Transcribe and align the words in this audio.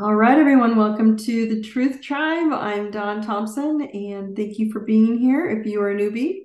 All 0.00 0.14
right, 0.14 0.38
everyone, 0.38 0.76
welcome 0.76 1.18
to 1.18 1.46
the 1.46 1.60
Truth 1.60 2.00
Tribe. 2.00 2.50
I'm 2.50 2.90
Daune 2.90 3.20
Thompson, 3.20 3.82
and 3.82 4.34
thank 4.34 4.58
you 4.58 4.72
for 4.72 4.80
being 4.80 5.18
here. 5.18 5.46
If 5.46 5.66
you 5.66 5.82
are 5.82 5.90
a 5.90 5.94
newbie, 5.94 6.44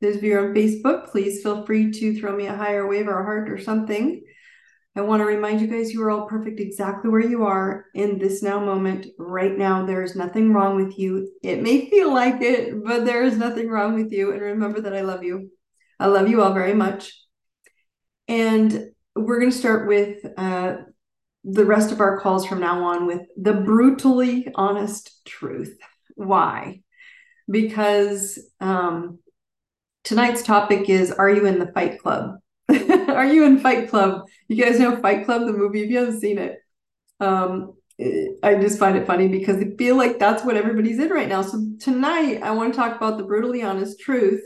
those 0.00 0.16
of 0.16 0.22
you 0.22 0.38
on 0.38 0.54
Facebook, 0.54 1.10
please 1.10 1.42
feel 1.42 1.66
free 1.66 1.92
to 1.92 2.18
throw 2.18 2.34
me 2.34 2.46
a 2.46 2.56
higher 2.56 2.88
wave 2.88 3.06
or 3.06 3.20
a 3.20 3.24
heart 3.24 3.50
or 3.50 3.58
something. 3.58 4.24
I 4.96 5.02
want 5.02 5.20
to 5.20 5.26
remind 5.26 5.60
you 5.60 5.66
guys 5.66 5.92
you 5.92 6.02
are 6.02 6.10
all 6.10 6.26
perfect 6.26 6.60
exactly 6.60 7.10
where 7.10 7.20
you 7.20 7.44
are 7.44 7.84
in 7.94 8.18
this 8.18 8.42
now 8.42 8.58
moment. 8.58 9.06
Right 9.18 9.56
now, 9.56 9.84
there 9.84 10.02
is 10.02 10.16
nothing 10.16 10.54
wrong 10.54 10.74
with 10.74 10.98
you. 10.98 11.30
It 11.42 11.62
may 11.62 11.90
feel 11.90 12.12
like 12.12 12.40
it, 12.40 12.82
but 12.82 13.04
there 13.04 13.22
is 13.22 13.36
nothing 13.36 13.68
wrong 13.68 13.96
with 13.96 14.10
you. 14.12 14.32
And 14.32 14.40
remember 14.40 14.80
that 14.80 14.96
I 14.96 15.02
love 15.02 15.22
you. 15.22 15.50
I 16.00 16.06
love 16.06 16.30
you 16.30 16.40
all 16.40 16.54
very 16.54 16.74
much. 16.74 17.12
And 18.28 18.92
we're 19.14 19.40
going 19.40 19.52
to 19.52 19.58
start 19.58 19.88
with 19.88 20.24
uh, 20.38 20.76
the 21.50 21.64
rest 21.64 21.92
of 21.92 22.00
our 22.00 22.20
calls 22.20 22.46
from 22.46 22.60
now 22.60 22.84
on 22.84 23.06
with 23.06 23.22
the 23.36 23.54
brutally 23.54 24.48
honest 24.54 25.24
truth. 25.24 25.76
Why? 26.14 26.82
Because 27.50 28.38
um, 28.60 29.18
tonight's 30.04 30.42
topic 30.42 30.90
is 30.90 31.10
Are 31.10 31.30
you 31.30 31.46
in 31.46 31.58
the 31.58 31.72
Fight 31.72 31.98
Club? 32.00 32.36
Are 32.68 33.26
you 33.26 33.44
in 33.44 33.60
Fight 33.60 33.88
Club? 33.88 34.26
You 34.48 34.62
guys 34.62 34.78
know 34.78 34.96
Fight 34.96 35.24
Club, 35.24 35.46
the 35.46 35.52
movie, 35.52 35.82
if 35.82 35.90
you 35.90 35.98
haven't 35.98 36.20
seen 36.20 36.38
it. 36.38 36.58
Um, 37.18 37.74
I 38.42 38.54
just 38.60 38.78
find 38.78 38.96
it 38.96 39.06
funny 39.06 39.26
because 39.26 39.56
I 39.56 39.70
feel 39.76 39.96
like 39.96 40.18
that's 40.18 40.44
what 40.44 40.56
everybody's 40.56 40.98
in 40.98 41.08
right 41.08 41.28
now. 41.28 41.42
So 41.42 41.66
tonight, 41.80 42.42
I 42.42 42.52
want 42.52 42.72
to 42.72 42.78
talk 42.78 42.96
about 42.96 43.18
the 43.18 43.24
brutally 43.24 43.62
honest 43.62 43.98
truth 44.00 44.42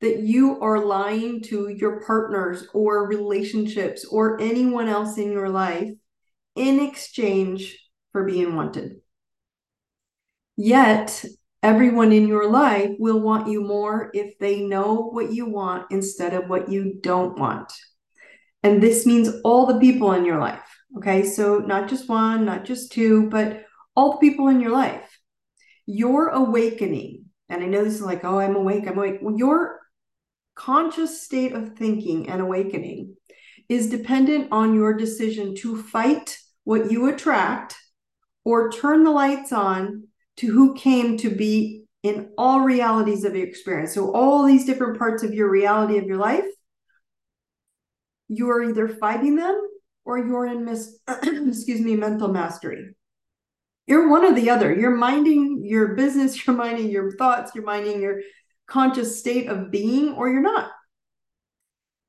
that 0.00 0.20
you 0.20 0.60
are 0.60 0.84
lying 0.84 1.42
to 1.42 1.68
your 1.68 2.02
partners 2.04 2.66
or 2.74 3.06
relationships 3.06 4.04
or 4.04 4.40
anyone 4.40 4.88
else 4.88 5.16
in 5.16 5.30
your 5.30 5.48
life 5.48 5.90
in 6.54 6.80
exchange 6.80 7.78
for 8.12 8.24
being 8.24 8.56
wanted. 8.56 9.00
Yet, 10.56 11.24
everyone 11.62 12.12
in 12.12 12.26
your 12.26 12.50
life 12.50 12.90
will 12.98 13.20
want 13.20 13.48
you 13.48 13.62
more 13.62 14.10
if 14.12 14.38
they 14.38 14.62
know 14.62 15.10
what 15.10 15.32
you 15.32 15.46
want 15.46 15.90
instead 15.90 16.34
of 16.34 16.48
what 16.48 16.70
you 16.70 16.98
don't 17.00 17.38
want. 17.38 17.72
And 18.62 18.82
this 18.82 19.06
means 19.06 19.30
all 19.42 19.66
the 19.66 19.80
people 19.80 20.12
in 20.12 20.24
your 20.24 20.38
life. 20.38 20.62
Okay. 20.98 21.24
So, 21.24 21.58
not 21.58 21.88
just 21.88 22.08
one, 22.08 22.44
not 22.44 22.64
just 22.64 22.92
two, 22.92 23.30
but 23.30 23.64
all 23.96 24.12
the 24.12 24.18
people 24.18 24.48
in 24.48 24.60
your 24.60 24.72
life. 24.72 25.18
Your 25.86 26.28
awakening, 26.28 27.24
and 27.48 27.62
I 27.62 27.66
know 27.66 27.82
this 27.82 27.94
is 27.94 28.02
like, 28.02 28.24
oh, 28.24 28.38
I'm 28.38 28.54
awake, 28.54 28.86
I'm 28.86 28.98
awake. 28.98 29.18
Well, 29.22 29.36
your 29.36 29.80
conscious 30.54 31.22
state 31.22 31.52
of 31.52 31.76
thinking 31.76 32.28
and 32.28 32.40
awakening 32.40 33.16
is 33.68 33.88
dependent 33.88 34.48
on 34.52 34.74
your 34.74 34.94
decision 34.94 35.54
to 35.56 35.82
fight 35.82 36.36
what 36.64 36.90
you 36.90 37.08
attract 37.08 37.76
or 38.44 38.70
turn 38.70 39.04
the 39.04 39.10
lights 39.10 39.52
on 39.52 40.04
to 40.38 40.46
who 40.46 40.74
came 40.74 41.16
to 41.18 41.30
be 41.30 41.84
in 42.02 42.30
all 42.38 42.60
realities 42.60 43.24
of 43.24 43.36
your 43.36 43.46
experience. 43.46 43.94
So, 43.94 44.12
all 44.12 44.44
these 44.44 44.64
different 44.64 44.98
parts 44.98 45.22
of 45.22 45.34
your 45.34 45.50
reality 45.50 45.98
of 45.98 46.04
your 46.04 46.16
life, 46.16 46.44
you 48.28 48.48
are 48.50 48.62
either 48.62 48.88
fighting 48.88 49.36
them 49.36 49.60
or 50.04 50.18
you're 50.18 50.46
in 50.46 50.64
mis- 50.64 50.98
excuse 51.08 51.80
me 51.80 51.96
mental 51.96 52.28
mastery. 52.28 52.94
You're 53.86 54.08
one 54.08 54.24
or 54.24 54.32
the 54.32 54.50
other. 54.50 54.72
You're 54.72 54.96
minding 54.96 55.62
your 55.64 55.94
business, 55.94 56.46
you're 56.46 56.56
minding 56.56 56.90
your 56.90 57.16
thoughts, 57.16 57.52
you're 57.54 57.64
minding 57.64 58.00
your 58.00 58.20
conscious 58.66 59.18
state 59.18 59.48
of 59.48 59.70
being, 59.70 60.14
or 60.14 60.30
you're 60.30 60.40
not. 60.40 60.70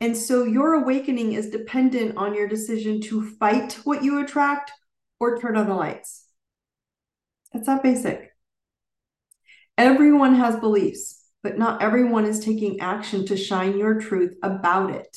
And 0.01 0.17
so 0.17 0.43
your 0.43 0.73
awakening 0.73 1.33
is 1.33 1.51
dependent 1.51 2.17
on 2.17 2.33
your 2.33 2.47
decision 2.47 3.01
to 3.01 3.29
fight 3.37 3.79
what 3.83 4.03
you 4.03 4.19
attract 4.19 4.71
or 5.19 5.37
turn 5.39 5.55
on 5.55 5.69
the 5.69 5.75
lights. 5.75 6.25
It's 7.53 7.67
that 7.67 7.83
basic. 7.83 8.31
Everyone 9.77 10.35
has 10.35 10.59
beliefs, 10.59 11.23
but 11.43 11.59
not 11.59 11.83
everyone 11.83 12.25
is 12.25 12.39
taking 12.39 12.79
action 12.79 13.27
to 13.27 13.37
shine 13.37 13.77
your 13.77 14.01
truth 14.01 14.35
about 14.41 14.89
it. 14.89 15.15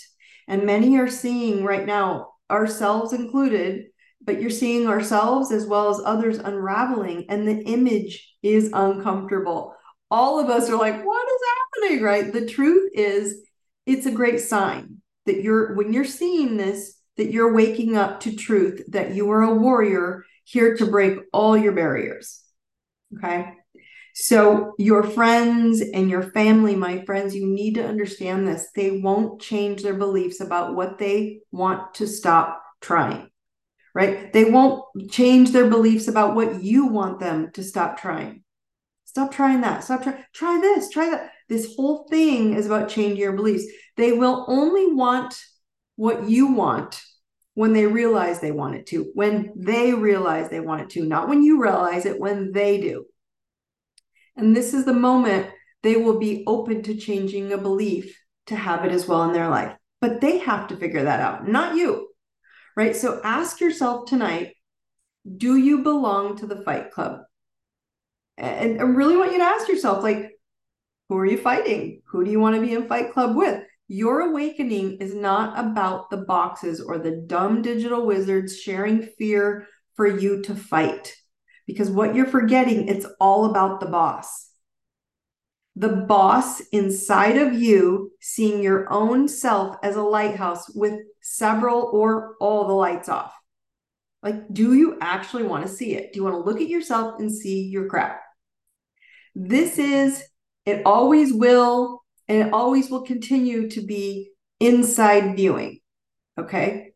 And 0.48 0.64
many 0.64 0.98
are 0.98 1.08
seeing 1.08 1.64
right 1.64 1.86
now, 1.86 2.34
ourselves 2.50 3.14
included, 3.14 3.86
but 4.20 4.38
you're 4.38 4.50
seeing 4.50 4.86
ourselves 4.86 5.50
as 5.50 5.66
well 5.66 5.88
as 5.88 6.00
others 6.04 6.36
unraveling, 6.38 7.24
and 7.30 7.48
the 7.48 7.62
image 7.64 8.34
is 8.42 8.70
uncomfortable. 8.74 9.74
All 10.10 10.38
of 10.38 10.50
us 10.50 10.68
are 10.68 10.76
like, 10.76 11.04
what 11.04 11.26
is 11.26 11.40
happening, 11.54 12.02
right? 12.02 12.32
The 12.32 12.46
truth 12.46 12.90
is, 12.94 13.40
it's 13.86 14.06
a 14.06 14.10
great 14.10 14.40
sign 14.40 14.98
that 15.26 15.42
you're 15.42 15.74
when 15.74 15.92
you're 15.92 16.04
seeing 16.04 16.56
this 16.56 16.98
that 17.16 17.30
you're 17.30 17.52
waking 17.52 17.96
up 17.96 18.20
to 18.20 18.34
truth 18.34 18.82
that 18.88 19.14
you 19.14 19.30
are 19.30 19.42
a 19.42 19.54
warrior 19.54 20.24
here 20.44 20.76
to 20.76 20.86
break 20.86 21.18
all 21.32 21.56
your 21.56 21.72
barriers 21.72 22.42
okay? 23.16 23.52
So 24.16 24.74
your 24.78 25.02
friends 25.02 25.80
and 25.80 26.08
your 26.08 26.22
family 26.22 26.76
my 26.76 27.04
friends 27.04 27.34
you 27.34 27.46
need 27.46 27.74
to 27.74 27.86
understand 27.86 28.46
this. 28.46 28.68
They 28.74 29.00
won't 29.00 29.40
change 29.40 29.82
their 29.82 29.94
beliefs 29.94 30.40
about 30.40 30.74
what 30.74 30.98
they 30.98 31.40
want 31.50 31.94
to 31.94 32.06
stop 32.06 32.62
trying 32.80 33.30
right? 33.94 34.32
They 34.32 34.44
won't 34.44 34.84
change 35.08 35.52
their 35.52 35.70
beliefs 35.70 36.08
about 36.08 36.34
what 36.34 36.62
you 36.62 36.86
want 36.86 37.20
them 37.20 37.52
to 37.52 37.62
stop 37.62 37.96
trying. 37.96 38.42
Stop 39.04 39.32
trying 39.32 39.60
that. 39.60 39.84
Stop 39.84 40.02
trying 40.02 40.24
try 40.34 40.60
this 40.60 40.90
try 40.90 41.10
that 41.10 41.30
this 41.48 41.74
whole 41.76 42.06
thing 42.08 42.54
is 42.54 42.66
about 42.66 42.88
changing 42.88 43.18
your 43.18 43.32
beliefs. 43.32 43.66
They 43.96 44.12
will 44.12 44.44
only 44.48 44.92
want 44.92 45.34
what 45.96 46.28
you 46.28 46.52
want 46.52 47.00
when 47.54 47.72
they 47.72 47.86
realize 47.86 48.40
they 48.40 48.50
want 48.50 48.74
it 48.74 48.86
to, 48.86 49.10
when 49.14 49.52
they 49.56 49.94
realize 49.94 50.48
they 50.48 50.60
want 50.60 50.82
it 50.82 50.90
to, 50.90 51.04
not 51.04 51.28
when 51.28 51.42
you 51.42 51.62
realize 51.62 52.04
it, 52.04 52.18
when 52.18 52.52
they 52.52 52.80
do. 52.80 53.04
And 54.36 54.56
this 54.56 54.74
is 54.74 54.84
the 54.84 54.92
moment 54.92 55.50
they 55.82 55.96
will 55.96 56.18
be 56.18 56.42
open 56.46 56.82
to 56.82 56.96
changing 56.96 57.52
a 57.52 57.58
belief 57.58 58.18
to 58.46 58.56
have 58.56 58.84
it 58.84 58.92
as 58.92 59.06
well 59.06 59.22
in 59.24 59.32
their 59.32 59.48
life. 59.48 59.74
But 60.00 60.20
they 60.20 60.38
have 60.38 60.68
to 60.68 60.76
figure 60.76 61.04
that 61.04 61.20
out, 61.20 61.46
not 61.46 61.76
you. 61.76 62.08
Right. 62.76 62.96
So 62.96 63.20
ask 63.22 63.60
yourself 63.60 64.06
tonight 64.06 64.54
do 65.38 65.56
you 65.56 65.82
belong 65.82 66.36
to 66.38 66.46
the 66.46 66.62
fight 66.62 66.90
club? 66.90 67.20
And 68.36 68.80
I 68.80 68.84
really 68.84 69.16
want 69.16 69.32
you 69.32 69.38
to 69.38 69.44
ask 69.44 69.68
yourself, 69.68 70.02
like, 70.02 70.32
who 71.14 71.20
are 71.20 71.26
you 71.26 71.38
fighting? 71.38 72.02
Who 72.06 72.24
do 72.24 72.30
you 72.32 72.40
want 72.40 72.56
to 72.56 72.60
be 72.60 72.74
in 72.74 72.88
Fight 72.88 73.12
Club 73.12 73.36
with? 73.36 73.62
Your 73.86 74.22
awakening 74.22 74.96
is 74.96 75.14
not 75.14 75.56
about 75.56 76.10
the 76.10 76.16
boxes 76.16 76.80
or 76.80 76.98
the 76.98 77.22
dumb 77.28 77.62
digital 77.62 78.04
wizards 78.04 78.58
sharing 78.58 79.02
fear 79.16 79.68
for 79.94 80.08
you 80.08 80.42
to 80.42 80.56
fight. 80.56 81.14
Because 81.68 81.88
what 81.88 82.16
you're 82.16 82.26
forgetting, 82.26 82.88
it's 82.88 83.06
all 83.20 83.44
about 83.44 83.78
the 83.78 83.86
boss. 83.86 84.50
The 85.76 85.88
boss 85.88 86.58
inside 86.72 87.36
of 87.36 87.54
you 87.54 88.10
seeing 88.20 88.60
your 88.60 88.92
own 88.92 89.28
self 89.28 89.76
as 89.84 89.94
a 89.94 90.02
lighthouse 90.02 90.68
with 90.74 90.98
several 91.22 91.90
or 91.92 92.34
all 92.40 92.66
the 92.66 92.74
lights 92.74 93.08
off. 93.08 93.32
Like, 94.20 94.52
do 94.52 94.74
you 94.74 94.98
actually 95.00 95.44
want 95.44 95.64
to 95.64 95.72
see 95.72 95.94
it? 95.94 96.12
Do 96.12 96.16
you 96.18 96.24
want 96.24 96.34
to 96.34 96.50
look 96.50 96.60
at 96.60 96.68
yourself 96.68 97.20
and 97.20 97.30
see 97.30 97.62
your 97.62 97.86
crap? 97.86 98.20
This 99.36 99.78
is 99.78 100.24
it 100.66 100.82
always 100.84 101.32
will, 101.32 102.02
and 102.28 102.46
it 102.46 102.52
always 102.52 102.90
will 102.90 103.02
continue 103.02 103.68
to 103.70 103.80
be 103.82 104.30
inside 104.60 105.36
viewing. 105.36 105.80
Okay. 106.38 106.92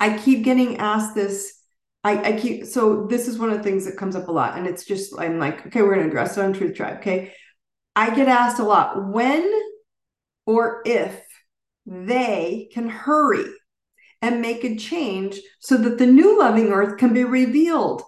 I 0.00 0.18
keep 0.18 0.44
getting 0.44 0.78
asked 0.78 1.14
this. 1.14 1.58
I, 2.04 2.32
I 2.34 2.38
keep 2.38 2.66
so 2.66 3.06
this 3.06 3.28
is 3.28 3.38
one 3.38 3.50
of 3.50 3.58
the 3.58 3.62
things 3.62 3.84
that 3.84 3.96
comes 3.96 4.16
up 4.16 4.28
a 4.28 4.32
lot, 4.32 4.58
and 4.58 4.66
it's 4.66 4.84
just 4.84 5.18
I'm 5.18 5.38
like, 5.38 5.66
okay, 5.66 5.82
we're 5.82 5.94
gonna 5.94 6.08
address 6.08 6.36
it 6.36 6.44
on 6.44 6.52
Truth 6.52 6.76
Tribe. 6.76 6.98
Okay. 6.98 7.32
I 7.94 8.14
get 8.14 8.28
asked 8.28 8.58
a 8.58 8.64
lot 8.64 9.08
when 9.08 9.48
or 10.46 10.82
if 10.84 11.22
they 11.86 12.68
can 12.72 12.88
hurry 12.88 13.44
and 14.20 14.40
make 14.40 14.64
a 14.64 14.76
change 14.76 15.40
so 15.60 15.76
that 15.76 15.98
the 15.98 16.06
new 16.06 16.38
loving 16.38 16.68
earth 16.68 16.98
can 16.98 17.12
be 17.12 17.24
revealed. 17.24 18.02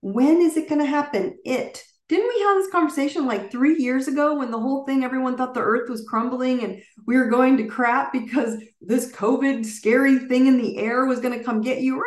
When 0.00 0.40
is 0.40 0.56
it 0.56 0.68
going 0.68 0.80
to 0.80 0.86
happen? 0.86 1.38
It 1.44 1.84
didn't 2.12 2.28
we 2.28 2.42
have 2.42 2.56
this 2.58 2.70
conversation 2.70 3.24
like 3.24 3.50
three 3.50 3.78
years 3.78 4.06
ago 4.06 4.34
when 4.34 4.50
the 4.50 4.60
whole 4.60 4.84
thing, 4.84 5.02
everyone 5.02 5.34
thought 5.34 5.54
the 5.54 5.60
earth 5.60 5.88
was 5.88 6.04
crumbling 6.06 6.62
and 6.62 6.82
we 7.06 7.16
were 7.16 7.30
going 7.30 7.56
to 7.56 7.66
crap 7.66 8.12
because 8.12 8.62
this 8.82 9.10
COVID 9.12 9.64
scary 9.64 10.18
thing 10.18 10.46
in 10.46 10.58
the 10.58 10.76
air 10.76 11.06
was 11.06 11.20
going 11.20 11.38
to 11.38 11.42
come 11.42 11.62
get 11.62 11.80
you? 11.80 12.04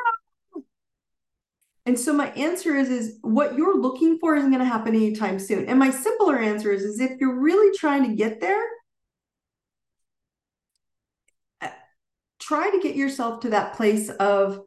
And 1.88 2.00
so 2.00 2.14
my 2.14 2.28
answer 2.34 2.76
is, 2.76 2.90
is 2.90 3.18
what 3.22 3.56
you're 3.56 3.82
looking 3.82 4.20
for 4.20 4.36
isn't 4.36 4.52
going 4.52 4.62
to 4.62 4.66
happen 4.66 4.94
anytime 4.94 5.40
soon. 5.40 5.66
And 5.68 5.80
my 5.80 5.90
simpler 5.90 6.38
answer 6.38 6.72
is, 6.72 6.84
is 6.84 7.00
if 7.00 7.20
you're 7.20 7.40
really 7.40 7.76
trying 7.76 8.08
to 8.08 8.16
get 8.16 8.40
there, 8.40 8.64
uh, 11.62 11.70
try 12.40 12.70
to 12.70 12.80
get 12.80 12.96
yourself 12.96 13.40
to 13.40 13.50
that 13.50 13.74
place 13.74 14.10
of 14.12 14.62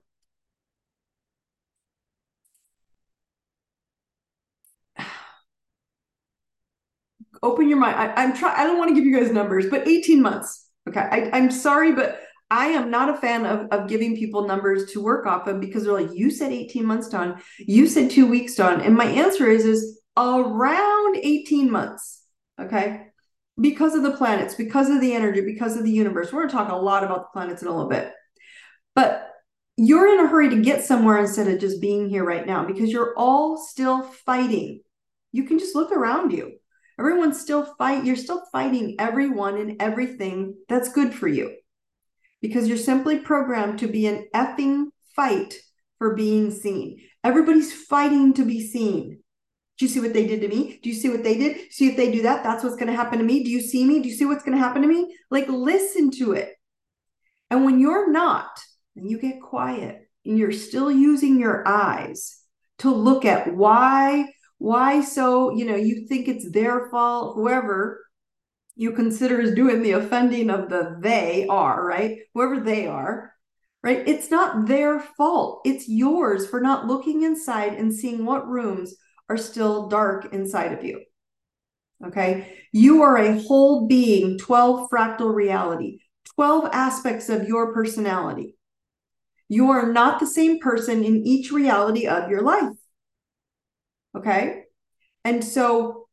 open 7.42 7.68
your 7.68 7.78
mind. 7.78 7.96
I, 7.96 8.22
am 8.22 8.36
trying. 8.36 8.56
I 8.56 8.64
don't 8.64 8.78
want 8.78 8.88
to 8.90 8.94
give 8.94 9.04
you 9.04 9.18
guys 9.18 9.32
numbers, 9.32 9.66
but 9.70 9.86
18 9.86 10.20
months. 10.22 10.68
Okay. 10.88 11.00
I, 11.00 11.30
I'm 11.32 11.50
sorry, 11.50 11.92
but 11.92 12.20
I 12.50 12.68
am 12.68 12.90
not 12.90 13.10
a 13.10 13.16
fan 13.16 13.44
of, 13.44 13.68
of 13.70 13.88
giving 13.88 14.16
people 14.16 14.46
numbers 14.46 14.92
to 14.92 15.02
work 15.02 15.26
off 15.26 15.46
of 15.46 15.60
because 15.60 15.84
they're 15.84 15.92
like, 15.92 16.14
you 16.14 16.30
said 16.30 16.52
18 16.52 16.84
months, 16.84 17.08
Daune. 17.08 17.40
You 17.58 17.86
said 17.86 18.10
two 18.10 18.26
weeks, 18.26 18.54
Daune. 18.54 18.80
And 18.84 18.96
my 18.96 19.04
answer 19.04 19.46
is, 19.46 19.64
is 19.64 20.00
around 20.16 21.16
18 21.16 21.70
months. 21.70 22.22
Okay. 22.58 23.02
Because 23.60 23.94
of 23.94 24.02
the 24.02 24.12
planets, 24.12 24.54
because 24.54 24.88
of 24.88 25.00
the 25.00 25.12
energy, 25.12 25.42
because 25.42 25.76
of 25.76 25.84
the 25.84 25.90
universe. 25.90 26.32
We're 26.32 26.40
going 26.40 26.50
to 26.50 26.56
talk 26.56 26.70
a 26.70 26.76
lot 26.76 27.04
about 27.04 27.22
the 27.22 27.38
planets 27.38 27.60
in 27.60 27.68
a 27.68 27.72
little 27.72 27.88
bit. 27.90 28.12
But 28.94 29.28
you're 29.76 30.12
in 30.12 30.24
a 30.24 30.28
hurry 30.28 30.50
to 30.50 30.62
get 30.62 30.84
somewhere 30.84 31.18
instead 31.18 31.48
of 31.48 31.60
just 31.60 31.80
being 31.80 32.08
here 32.08 32.24
right 32.24 32.46
now 32.46 32.64
because 32.64 32.90
you're 32.90 33.14
all 33.16 33.56
still 33.56 34.02
fighting. 34.02 34.80
You 35.32 35.44
can 35.44 35.58
just 35.58 35.76
look 35.76 35.92
around 35.92 36.32
you. 36.32 36.57
Everyone's 36.98 37.40
still 37.40 37.64
fight. 37.76 38.04
You're 38.04 38.16
still 38.16 38.42
fighting 38.50 38.96
everyone 38.98 39.56
and 39.56 39.80
everything 39.80 40.54
that's 40.68 40.92
good 40.92 41.14
for 41.14 41.28
you 41.28 41.56
because 42.40 42.68
you're 42.68 42.76
simply 42.76 43.18
programmed 43.18 43.78
to 43.80 43.88
be 43.88 44.06
an 44.06 44.26
effing 44.34 44.86
fight 45.14 45.54
for 45.98 46.14
being 46.14 46.50
seen. 46.50 47.00
Everybody's 47.24 47.72
fighting 47.72 48.34
to 48.34 48.44
be 48.44 48.66
seen. 48.66 49.20
Do 49.78 49.84
you 49.84 49.88
see 49.88 50.00
what 50.00 50.12
they 50.12 50.26
did 50.26 50.40
to 50.40 50.48
me? 50.48 50.80
Do 50.82 50.88
you 50.88 50.94
see 50.94 51.08
what 51.08 51.22
they 51.22 51.38
did? 51.38 51.72
See 51.72 51.88
if 51.88 51.96
they 51.96 52.10
do 52.10 52.22
that, 52.22 52.42
that's 52.42 52.64
what's 52.64 52.76
going 52.76 52.88
to 52.88 52.96
happen 52.96 53.18
to 53.18 53.24
me. 53.24 53.44
Do 53.44 53.50
you 53.50 53.60
see 53.60 53.84
me? 53.84 54.00
Do 54.00 54.08
you 54.08 54.14
see 54.14 54.24
what's 54.24 54.42
going 54.42 54.56
to 54.56 54.62
happen 54.62 54.82
to 54.82 54.88
me? 54.88 55.16
Like, 55.30 55.48
listen 55.48 56.10
to 56.12 56.32
it. 56.32 56.54
And 57.50 57.64
when 57.64 57.78
you're 57.78 58.10
not, 58.10 58.50
and 58.98 59.10
you 59.10 59.18
get 59.18 59.40
quiet 59.40 60.08
and 60.24 60.36
you're 60.36 60.52
still 60.52 60.90
using 60.90 61.38
your 61.38 61.66
eyes 61.66 62.40
to 62.78 62.90
look 62.90 63.24
at 63.24 63.54
why 63.54 64.32
why 64.58 65.00
so 65.00 65.54
you 65.54 65.64
know 65.64 65.76
you 65.76 66.06
think 66.06 66.28
it's 66.28 66.50
their 66.50 66.88
fault 66.90 67.36
whoever 67.36 68.04
you 68.76 68.92
consider 68.92 69.40
is 69.40 69.54
doing 69.54 69.82
the 69.82 69.92
offending 69.92 70.50
of 70.50 70.68
the 70.68 70.96
they 71.00 71.46
are 71.48 71.84
right? 71.84 72.18
Whoever 72.34 72.60
they 72.60 72.86
are 72.86 73.32
right? 73.82 74.06
It's 74.08 74.30
not 74.30 74.66
their 74.66 75.00
fault. 75.00 75.62
It's 75.64 75.88
yours 75.88 76.46
for 76.46 76.60
not 76.60 76.86
looking 76.86 77.22
inside 77.22 77.74
and 77.74 77.94
seeing 77.94 78.24
what 78.24 78.48
rooms 78.48 78.94
are 79.28 79.36
still 79.36 79.88
dark 79.88 80.32
inside 80.32 80.72
of 80.72 80.84
you 80.84 81.00
okay? 82.06 82.56
You 82.72 83.02
are 83.02 83.16
a 83.16 83.40
whole 83.42 83.86
being 83.86 84.38
12 84.38 84.88
fractal 84.90 85.34
reality 85.34 86.00
12 86.34 86.68
aspects 86.72 87.28
of 87.28 87.48
your 87.48 87.72
personality. 87.72 88.56
You 89.48 89.70
are 89.70 89.92
not 89.92 90.20
the 90.20 90.26
same 90.26 90.60
person 90.60 91.02
in 91.02 91.26
each 91.26 91.50
reality 91.50 92.06
of 92.06 92.30
your 92.30 92.42
life. 92.42 92.76
Okay. 94.16 94.64
And 95.24 95.44
so 95.44 96.08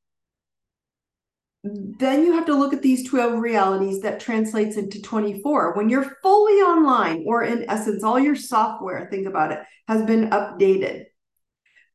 then 1.64 2.24
you 2.24 2.34
have 2.34 2.46
to 2.46 2.54
look 2.54 2.74
at 2.74 2.84
these 2.84 3.10
12 3.10 3.40
realities 3.40 4.02
that 4.02 4.20
translates 4.20 4.78
into 4.78 5.02
24. 5.02 5.74
When 5.74 5.90
you're 5.90 6.16
fully 6.22 6.56
online, 6.56 7.24
or 7.26 7.44
in 7.44 7.68
essence, 7.68 8.04
all 8.04 8.20
your 8.20 8.36
software, 8.36 9.08
think 9.10 9.26
about 9.26 9.52
it, 9.52 9.60
has 9.88 10.04
been 10.04 10.30
updated. 10.30 11.06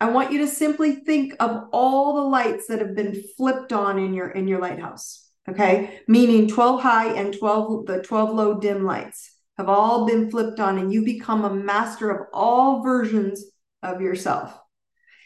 I 0.00 0.10
want 0.10 0.32
you 0.32 0.38
to 0.38 0.48
simply 0.48 0.96
think 0.96 1.34
of 1.40 1.68
all 1.72 2.14
the 2.14 2.28
lights 2.28 2.66
that 2.66 2.80
have 2.80 2.96
been 2.96 3.22
flipped 3.36 3.72
on 3.72 3.98
in 3.98 4.14
your 4.14 4.30
in 4.30 4.48
your 4.48 4.60
lighthouse. 4.60 5.28
Okay. 5.48 6.00
Meaning 6.08 6.48
12 6.48 6.80
high 6.80 7.12
and 7.12 7.36
12 7.36 7.86
the 7.86 8.02
12 8.02 8.34
low 8.34 8.58
dim 8.58 8.84
lights 8.84 9.36
have 9.58 9.68
all 9.68 10.06
been 10.06 10.30
flipped 10.30 10.58
on 10.58 10.78
and 10.78 10.92
you 10.92 11.04
become 11.04 11.44
a 11.44 11.54
master 11.54 12.10
of 12.10 12.26
all 12.32 12.82
versions 12.82 13.44
of 13.82 14.00
yourself. 14.00 14.58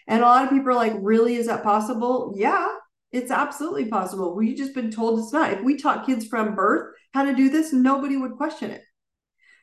And 0.07 0.23
a 0.23 0.27
lot 0.27 0.45
of 0.45 0.51
people 0.51 0.71
are 0.71 0.75
like, 0.75 0.95
really, 1.01 1.37
is 1.37 1.47
that 1.47 1.63
possible? 1.63 2.33
Yeah, 2.37 2.69
it's 3.13 3.31
absolutely 3.31 3.87
possible. 3.87 4.35
We've 4.35 4.57
just 4.57 4.75
been 4.75 4.91
told 4.91 5.19
it's 5.19 5.33
not. 5.33 5.53
If 5.53 5.63
we 5.63 5.77
taught 5.77 6.07
kids 6.07 6.27
from 6.27 6.55
birth 6.55 6.95
how 7.13 7.25
to 7.25 7.35
do 7.35 7.49
this, 7.49 7.73
nobody 7.73 8.17
would 8.17 8.37
question 8.37 8.71
it. 8.71 8.83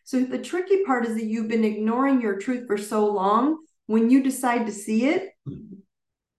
So 0.04 0.22
the 0.22 0.40
tricky 0.40 0.84
part 0.84 1.06
is 1.06 1.16
that 1.16 1.26
you've 1.26 1.48
been 1.48 1.64
ignoring 1.64 2.22
your 2.22 2.40
truth 2.40 2.66
for 2.68 2.78
so 2.78 3.06
long. 3.06 3.58
When 3.86 4.10
you 4.10 4.24
decide 4.24 4.66
to 4.66 4.72
see 4.72 5.06
it, 5.06 5.30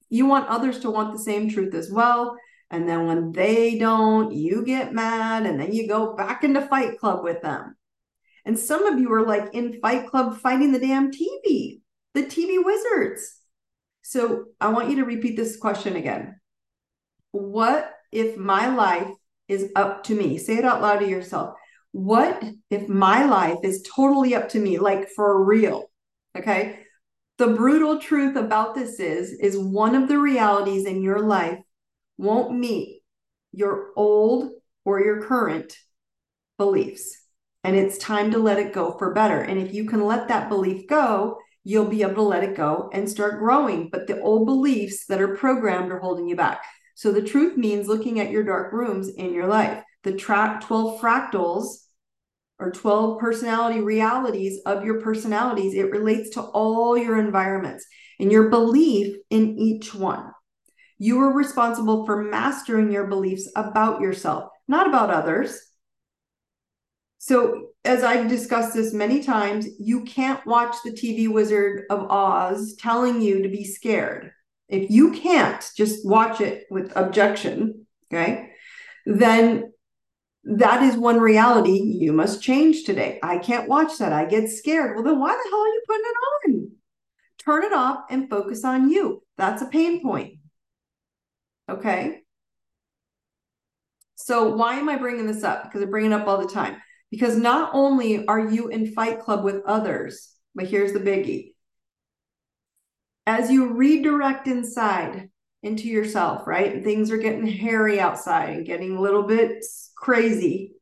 you 0.09 0.27
want 0.27 0.49
others 0.49 0.81
to 0.81 0.91
want 0.91 1.13
the 1.13 1.23
same 1.23 1.49
truth 1.49 1.75
as 1.75 1.91
well. 1.91 2.37
And 2.71 2.89
then 2.89 3.07
when 3.07 3.33
they 3.33 3.79
don't, 3.79 4.33
you 4.33 4.65
get 4.65 4.95
mad 4.95 5.47
and 5.47 5.61
then 5.61 5.73
you 5.73 5.87
go 5.87 6.17
back 6.17 6.43
into 6.43 6.63
fight 6.63 6.99
club 6.99 7.23
with 7.23 7.43
them. 7.43 7.77
And 8.45 8.59
some 8.59 8.87
of 8.87 8.99
you 8.99 9.13
are 9.13 9.27
like 9.27 9.55
in 9.55 9.79
Fight 9.81 10.09
Club 10.09 10.39
fighting 10.39 10.73
the 10.73 10.81
damn 10.81 11.13
TV, 11.13 11.81
the 12.15 12.25
TV 12.25 12.65
wizards. 12.65 13.42
So 14.03 14.47
I 14.61 14.69
want 14.69 14.91
you 14.91 14.97
to 14.97 15.05
repeat 15.05 15.37
this 15.37 15.57
question 15.57 15.97
again. 15.97 16.41
What 17.31 17.91
if 18.11 18.37
my 18.37 18.75
life 18.75 19.09
is 19.49 19.71
up 19.75 20.05
to 20.05 20.15
me? 20.15 20.39
Say 20.39 20.57
it 20.57 20.65
out 20.65 20.83
loud 20.83 21.01
to 21.01 21.09
yourself. 21.09 21.57
What 21.93 22.43
if 22.71 22.89
my 22.89 23.25
life 23.25 23.59
is 23.63 23.87
totally 23.95 24.35
up 24.35 24.49
to 24.51 24.59
me, 24.59 24.79
like 24.79 25.09
for 25.11 25.45
real? 25.45 25.91
Okay. 26.37 26.81
The 27.39 27.49
brutal 27.49 27.99
truth 27.99 28.37
about 28.37 28.75
this 28.75 29.01
is, 29.01 29.33
is 29.33 29.59
one 29.59 29.95
of 29.95 30.09
the 30.09 30.19
realities 30.19 30.87
in 30.87 31.03
your 31.03 31.21
life 31.21 31.59
won't 32.19 32.57
meet 32.57 33.03
your 33.53 33.91
old 33.97 34.51
or 34.85 35.01
your 35.01 35.23
current 35.23 35.77
beliefs 36.59 37.23
and 37.65 37.77
it's 37.77 37.99
time 37.99 38.33
to 38.33 38.39
let 38.39 38.59
it 38.59 38.73
go 38.73 38.93
for 38.99 39.15
better. 39.15 39.41
And 39.41 39.59
if 39.59 39.73
you 39.73 39.87
can 39.87 40.05
let 40.05 40.29
that 40.29 40.49
belief 40.49 40.87
go, 40.89 41.39
you'll 41.65 41.87
be 41.87 42.03
able 42.03 42.15
to 42.15 42.23
let 42.23 42.45
it 42.45 42.57
go 42.57 42.91
and 42.93 43.09
start 43.09 43.39
growing. 43.39 43.89
But 43.91 44.07
the 44.07 44.21
old 44.21 44.47
beliefs 44.47 45.07
that 45.07 45.21
are 45.21 45.37
programmed 45.37 45.93
are 45.93 46.01
holding 46.01 46.29
you 46.29 46.37
back. 46.37 46.65
So 46.95 47.13
the 47.13 47.23
truth 47.23 47.57
means 47.57 47.89
looking 47.89 48.21
at 48.21 48.31
your 48.31 48.43
dark 48.43 48.73
rooms 48.73 49.09
in 49.09 49.33
your 49.33 49.47
life. 49.47 49.83
The 50.03 50.13
track 50.13 50.63
12 50.63 51.01
fractals 51.01 51.67
or 52.59 52.71
12 52.71 53.19
personality 53.19 53.81
realities 53.81 54.61
of 54.67 54.85
your 54.85 55.01
personalities, 55.01 55.75
it 55.75 55.91
relates 55.91 56.31
to 56.31 56.43
all 56.43 56.97
your 56.97 57.19
environments 57.19 57.87
and 58.21 58.31
your 58.31 58.51
belief 58.51 59.17
in 59.31 59.59
each 59.59 59.95
one. 59.95 60.31
You 60.99 61.21
are 61.23 61.33
responsible 61.33 62.07
for 62.07 62.23
mastering 62.23 62.93
your 62.93 63.09
beliefs 63.09 63.51
about 63.57 64.01
yourself, 64.01 64.51
not 64.69 64.87
about 64.87 65.11
others. 65.11 65.61
So, 67.19 67.72
as 67.85 68.05
I've 68.05 68.29
discussed 68.29 68.75
this 68.75 68.93
many 68.93 69.23
times, 69.23 69.67
you 69.79 70.05
can't 70.05 70.45
watch 70.47 70.77
the 70.85 70.93
TV 70.93 71.29
Wizard 71.29 71.85
of 71.91 72.11
Oz 72.11 72.75
telling 72.79 73.21
you 73.21 73.43
to 73.43 73.49
be 73.49 73.65
scared. 73.65 74.33
If 74.69 74.91
you 74.91 75.13
can't 75.13 75.65
just 75.77 76.07
watch 76.07 76.41
it 76.41 76.67
with 76.71 76.93
objection, 76.95 77.87
okay, 78.13 78.51
then 79.05 79.73
that 80.45 80.83
is 80.83 80.97
one 80.97 81.21
reality 81.21 81.81
you 81.83 82.13
must 82.13 82.43
change 82.43 82.85
today. 82.85 83.19
I 83.23 83.39
can't 83.39 83.69
watch 83.69 83.99
that. 83.99 84.13
I 84.13 84.27
get 84.27 84.49
scared. 84.49 84.95
Well, 84.95 85.05
then 85.05 85.19
why 85.19 85.31
the 85.31 85.51
hell 85.51 85.61
are 85.61 85.67
you 85.67 85.83
putting 85.87 86.05
it 86.05 86.17
on? 86.17 86.71
Turn 87.39 87.65
it 87.65 87.73
off 87.73 88.05
and 88.11 88.31
focus 88.31 88.65
on 88.65 88.91
you. 88.91 89.23
That's 89.37 89.63
a 89.63 89.67
pain 89.67 90.03
point. 90.03 90.39
Okay. 91.69 92.21
So, 94.15 94.55
why 94.55 94.77
am 94.77 94.89
I 94.89 94.97
bringing 94.99 95.27
this 95.27 95.43
up? 95.43 95.65
Because 95.65 95.83
I 95.83 95.87
bring 95.87 96.07
it 96.07 96.13
up 96.13 96.29
all 96.29 96.39
the 96.39 96.49
time 96.49 96.77
because 97.13 97.37
not 97.37 97.71
only 97.75 98.27
are 98.27 98.41
you 98.41 98.69
in 98.69 98.91
fight 98.91 99.21
club 99.21 99.45
with 99.45 99.63
others, 99.67 100.31
but 100.55 100.67
here's 100.67 100.95
the 100.95 100.99
biggie. 100.99 101.53
As 103.27 103.51
you 103.51 103.75
redirect 103.75 104.49
inside 104.49 105.29
into 105.63 105.89
yourself, 105.89 106.47
right? 106.47 106.75
And 106.75 106.83
things 106.83 107.11
are 107.11 107.19
getting 107.19 107.47
hairy 107.47 108.01
outside 108.01 108.57
and 108.57 108.67
getting 108.67 108.97
a 108.97 109.01
little 109.01 109.25
bit 109.25 109.63
crazy, 109.95 110.73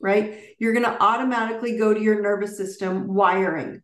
right? 0.00 0.54
You're 0.60 0.74
going 0.74 0.84
to 0.84 1.02
automatically 1.02 1.76
go 1.76 1.92
to 1.92 2.00
your 2.00 2.22
nervous 2.22 2.56
system 2.56 3.12
wiring 3.12 3.82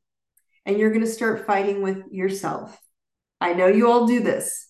and 0.64 0.78
you're 0.78 0.92
going 0.92 1.04
to 1.04 1.10
start 1.10 1.44
fighting 1.44 1.82
with 1.82 2.04
yourself. 2.12 2.80
I 3.40 3.52
know 3.52 3.66
you 3.66 3.90
all 3.90 4.06
do 4.06 4.20
this, 4.20 4.68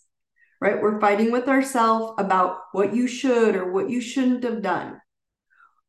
right? 0.59 0.81
We're 0.81 1.01
fighting 1.01 1.33
with 1.33 1.49
ourselves 1.49 2.15
about 2.19 2.61
what 2.73 2.95
you 2.95 3.07
should 3.07 3.57
or 3.57 3.71
what 3.71 3.91
you 3.91 4.01
shouldn't 4.01 4.43
have 4.43 4.63
done 4.63 5.01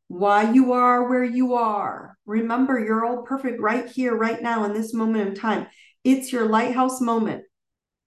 why 0.08 0.52
you 0.52 0.74
are 0.74 1.10
where 1.10 1.24
you 1.24 1.56
are. 1.56 2.18
Remember, 2.26 2.80
you're 2.80 3.06
all 3.06 3.24
perfect 3.24 3.62
right 3.62 3.88
here, 3.88 4.16
right 4.16 4.42
now, 4.42 4.64
in 4.66 4.74
this 4.74 4.94
moment 4.94 5.30
of 5.30 5.40
time. 5.40 5.68
It's 6.04 6.32
your 6.32 6.48
lighthouse 6.48 7.02
moment 7.02 7.44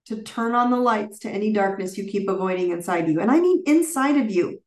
to 0.07 0.23
turn 0.23 0.55
on 0.55 0.71
the 0.71 0.77
lights 0.77 1.21
to 1.21 1.31
any 1.31 1.53
darkness 1.53 1.99
you 1.99 2.11
keep 2.11 2.29
avoiding 2.29 2.71
inside 2.71 3.09
you. 3.09 3.21
And 3.21 3.31
I 3.31 3.41
mean 3.41 3.63
inside 3.67 4.17
of 4.17 4.31
you. 4.31 4.61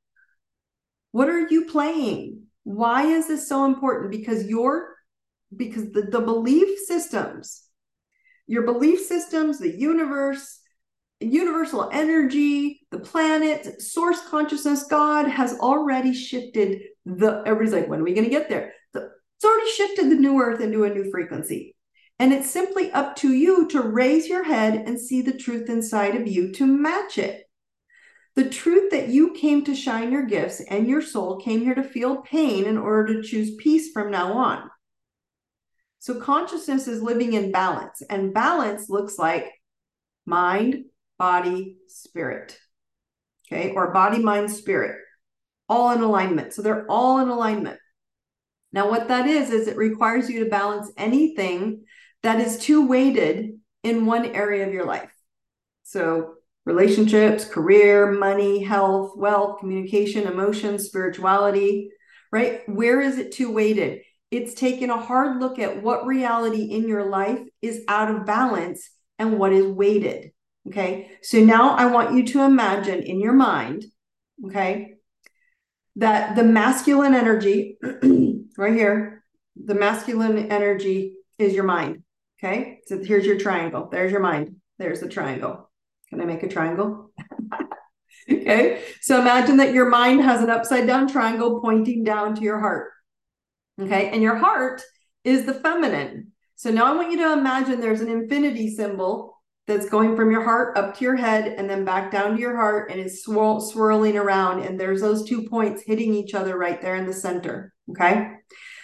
What 1.12 1.30
are 1.30 1.48
you 1.48 1.66
playing? 1.66 2.44
Why 2.63 3.08
is 3.08 3.28
this 3.28 3.50
so 3.50 3.66
important? 3.66 4.12
Because 4.12 4.48
you're, 4.48 4.96
because 5.56 5.92
the, 5.92 6.04
the 6.04 6.22
belief 6.22 6.80
systems, 6.86 7.63
your 8.48 8.63
belief 8.63 9.00
systems, 9.00 9.60
the 9.60 9.75
universe, 9.75 10.60
universal 11.20 11.90
energy, 11.92 12.82
the 12.92 13.00
planet, 13.00 13.82
source 13.82 14.22
consciousness, 14.28 14.84
God 14.84 15.28
has 15.28 15.58
already 15.60 16.13
shifted 16.13 16.82
the 17.05 17.43
everybody's 17.45 17.74
like, 17.74 17.88
when 17.88 18.01
are 18.01 18.03
we 18.03 18.13
going 18.13 18.25
to 18.25 18.29
get 18.29 18.50
there? 18.50 18.74
The, 18.93 19.10
it's 19.38 19.45
already 19.45 19.72
shifted 19.72 20.10
the 20.10 20.15
new 20.15 20.39
earth 20.39 20.62
into 20.62 20.83
a 20.83 20.93
new 20.93 21.10
frequency. 21.12 21.75
And 22.19 22.31
it's 22.31 22.50
simply 22.50 22.91
up 22.91 23.15
to 23.17 23.33
you 23.33 23.67
to 23.69 23.81
raise 23.81 24.27
your 24.27 24.43
head 24.43 24.75
and 24.75 25.00
see 25.00 25.22
the 25.22 25.38
truth 25.38 25.69
inside 25.69 26.15
of 26.15 26.27
you 26.27 26.51
to 26.53 26.65
match 26.65 27.17
it. 27.17 27.43
The 28.36 28.50
truth 28.50 28.91
that 28.91 29.10
you 29.10 29.33
came 29.33 29.63
to 29.65 29.75
shine 29.75 30.12
your 30.12 30.25
gifts 30.25 30.62
and 30.62 30.88
your 30.88 31.01
soul 31.01 31.39
came 31.39 31.62
here 31.62 31.75
to 31.75 31.83
feel 31.83 32.22
pain 32.22 32.65
in 32.65 32.77
order 32.77 33.13
to 33.13 33.27
choose 33.27 33.55
peace 33.55 33.91
from 33.91 34.10
now 34.10 34.33
on. 34.33 34.69
So 36.00 36.19
consciousness 36.19 36.88
is 36.88 37.01
living 37.01 37.33
in 37.33 37.51
balance, 37.51 38.01
and 38.10 38.33
balance 38.33 38.89
looks 38.89 39.17
like 39.17 39.50
mind, 40.25 40.86
body, 41.17 41.77
spirit. 41.88 42.57
Okay, 43.48 43.72
or 43.72 43.93
body, 43.93 44.19
mind, 44.19 44.51
spirit, 44.51 44.98
all 45.74 45.89
in 45.92 46.01
alignment. 46.01 46.53
So 46.53 46.62
they're 46.62 46.86
all 46.88 47.18
in 47.20 47.30
alignment. 47.30 47.80
Now, 48.72 48.89
what 48.89 49.08
that 49.08 49.25
is, 49.27 49.50
is 49.50 49.68
it 49.68 49.75
requires 49.75 50.30
you 50.30 50.44
to 50.44 50.50
balance 50.50 50.92
anything 50.98 51.86
that 52.22 52.39
is 52.39 52.60
too 52.60 52.88
weighted 52.88 53.60
in 53.84 54.06
one 54.06 54.27
area 54.27 54.68
of 54.68 54.74
your 54.74 54.86
life. 54.86 55.12
So, 55.84 56.36
relationships, 56.65 57.46
career, 57.46 58.12
money, 58.12 58.63
health, 58.63 59.18
wealth, 59.18 59.60
communication, 59.60 60.27
emotions, 60.27 60.86
spirituality, 60.86 61.89
right? 62.32 62.62
Where 62.70 63.01
is 63.01 63.18
it 63.18 63.34
too 63.34 63.51
weighted? 63.51 64.01
It's 64.32 64.53
taking 64.53 64.92
a 64.92 65.01
hard 65.01 65.42
look 65.42 65.60
at 65.60 65.82
what 65.82 66.06
reality 66.06 66.63
in 66.63 66.88
your 66.88 67.10
life 67.10 67.39
is 67.62 67.84
out 67.88 68.13
of 68.13 68.25
balance 68.25 68.89
and 69.20 69.38
what 69.39 69.53
is 69.53 69.65
weighted. 69.65 70.32
Okay. 70.68 71.12
So 71.22 71.39
now 71.39 71.75
I 71.75 71.88
want 71.88 72.15
you 72.15 72.24
to 72.27 72.42
imagine 72.44 73.03
in 73.03 73.20
your 73.20 73.34
mind, 73.34 73.86
okay, 74.46 74.92
that 75.95 76.35
the 76.35 76.43
masculine 76.43 77.13
energy 77.13 77.77
right 78.57 78.73
here, 78.73 79.23
the 79.55 79.75
masculine 79.75 80.51
energy 80.51 81.13
is 81.38 81.53
your 81.53 81.63
mind. 81.63 82.03
Okay. 82.39 82.79
So 82.88 83.01
here's 83.01 83.25
your 83.25 83.39
triangle. 83.39 83.88
There's 83.91 84.12
your 84.12 84.21
mind. 84.21 84.55
There's 84.79 85.00
the 85.00 85.07
triangle. 85.07 85.69
Can 86.09 86.19
I 86.19 86.25
make 86.25 86.43
a 86.43 86.47
triangle? 86.47 87.12
okay. 88.31 88.83
So 89.01 89.19
imagine 89.21 89.57
that 89.57 89.73
your 89.73 89.89
mind 89.89 90.21
has 90.21 90.41
an 90.41 90.50
upside 90.50 90.88
down 90.88 91.07
triangle 91.07 91.62
pointing 91.62 92.03
down 92.03 92.35
to 92.35 92.41
your 92.41 92.59
heart. 92.59 92.91
Okay. 93.79 94.09
And 94.09 94.21
your 94.21 94.35
heart 94.35 94.81
is 95.23 95.45
the 95.45 95.53
feminine. 95.53 96.31
So 96.55 96.69
now 96.71 96.85
I 96.85 96.95
want 96.95 97.12
you 97.12 97.17
to 97.17 97.33
imagine 97.33 97.79
there's 97.79 98.01
an 98.01 98.09
infinity 98.09 98.75
symbol 98.75 99.33
that's 99.65 99.89
going 99.89 100.15
from 100.15 100.29
your 100.29 100.43
heart 100.43 100.77
up 100.77 100.98
to 100.98 101.05
your 101.05 101.15
head 101.15 101.55
and 101.58 101.70
then 101.70 101.86
back 101.86 102.12
down 102.12 102.36
to 102.36 102.41
your 102.41 102.55
heart 102.55 102.91
and 102.91 103.00
it's 103.00 103.24
swirl, 103.24 103.62
swirling 103.62 104.17
around. 104.17 104.62
And 104.62 104.79
there's 104.79 105.01
those 105.01 105.27
two 105.27 105.48
points 105.48 105.84
hitting 105.84 106.13
each 106.13 106.34
other 106.34 106.58
right 106.58 106.82
there 106.82 106.96
in 106.96 107.05
the 107.05 107.13
center. 107.13 107.74
Okay. 107.91 108.32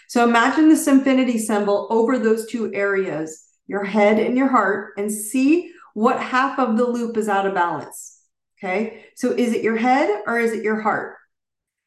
So 0.08 0.24
imagine 0.24 0.70
this 0.70 0.88
infinity 0.88 1.38
symbol 1.38 1.88
over 1.90 2.18
those 2.18 2.48
two 2.48 2.74
areas, 2.74 3.46
your 3.68 3.84
head 3.84 4.20
and 4.20 4.38
your 4.38 4.48
heart, 4.48 4.94
and 4.98 5.12
see 5.12 5.72
what 5.94 6.20
half 6.20 6.58
of 6.58 6.78
the 6.78 6.86
loop 6.86 7.18
is 7.18 7.28
out 7.28 7.46
of 7.46 7.54
balance. 7.54 8.22
Okay. 8.58 9.06
So 9.16 9.32
is 9.32 9.54
it 9.54 9.64
your 9.64 9.78
head 9.78 10.24
or 10.28 10.40
is 10.40 10.54
it 10.54 10.64
your 10.64 10.80
heart? 10.80 11.18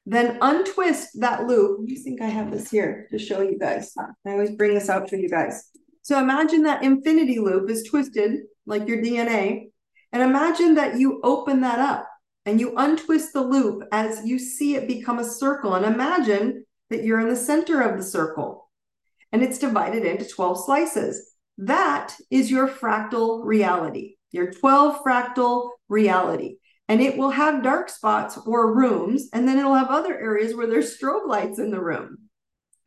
Then 0.04 0.38
untwist 0.42 1.20
that 1.20 1.46
loop. 1.46 1.80
You 1.88 1.96
think 1.96 2.20
I 2.20 2.26
have 2.26 2.50
this 2.50 2.70
here 2.70 3.08
to 3.10 3.18
show 3.18 3.40
you 3.40 3.58
guys? 3.58 3.94
I 3.98 4.30
always 4.32 4.50
bring 4.50 4.74
this 4.74 4.90
out 4.90 5.08
for 5.08 5.16
you 5.16 5.28
guys. 5.28 5.70
So 6.02 6.18
imagine 6.18 6.64
that 6.64 6.82
infinity 6.82 7.38
loop 7.38 7.70
is 7.70 7.84
twisted 7.84 8.40
like 8.66 8.86
your 8.86 8.98
DNA. 8.98 9.70
And 10.12 10.22
imagine 10.22 10.74
that 10.74 10.98
you 10.98 11.20
open 11.22 11.62
that 11.62 11.78
up 11.78 12.08
and 12.44 12.60
you 12.60 12.74
untwist 12.76 13.32
the 13.32 13.42
loop 13.42 13.84
as 13.92 14.26
you 14.26 14.38
see 14.38 14.74
it 14.74 14.88
become 14.88 15.18
a 15.18 15.24
circle. 15.24 15.74
And 15.74 15.86
imagine 15.86 16.64
that 16.90 17.04
you're 17.04 17.20
in 17.20 17.28
the 17.28 17.36
center 17.36 17.80
of 17.80 17.96
the 17.96 18.04
circle 18.04 18.70
and 19.32 19.42
it's 19.42 19.58
divided 19.58 20.04
into 20.04 20.28
12 20.28 20.64
slices. 20.64 21.32
That 21.58 22.14
is 22.30 22.50
your 22.50 22.68
fractal 22.68 23.44
reality, 23.44 24.16
your 24.30 24.52
12 24.52 25.02
fractal 25.02 25.70
reality. 25.88 26.56
And 26.88 27.00
it 27.00 27.16
will 27.16 27.30
have 27.30 27.62
dark 27.62 27.88
spots 27.88 28.38
or 28.44 28.74
rooms, 28.74 29.28
and 29.32 29.48
then 29.48 29.58
it'll 29.58 29.74
have 29.74 29.88
other 29.88 30.18
areas 30.18 30.54
where 30.54 30.66
there's 30.66 30.98
strobe 30.98 31.26
lights 31.26 31.58
in 31.58 31.70
the 31.70 31.80
room. 31.80 32.18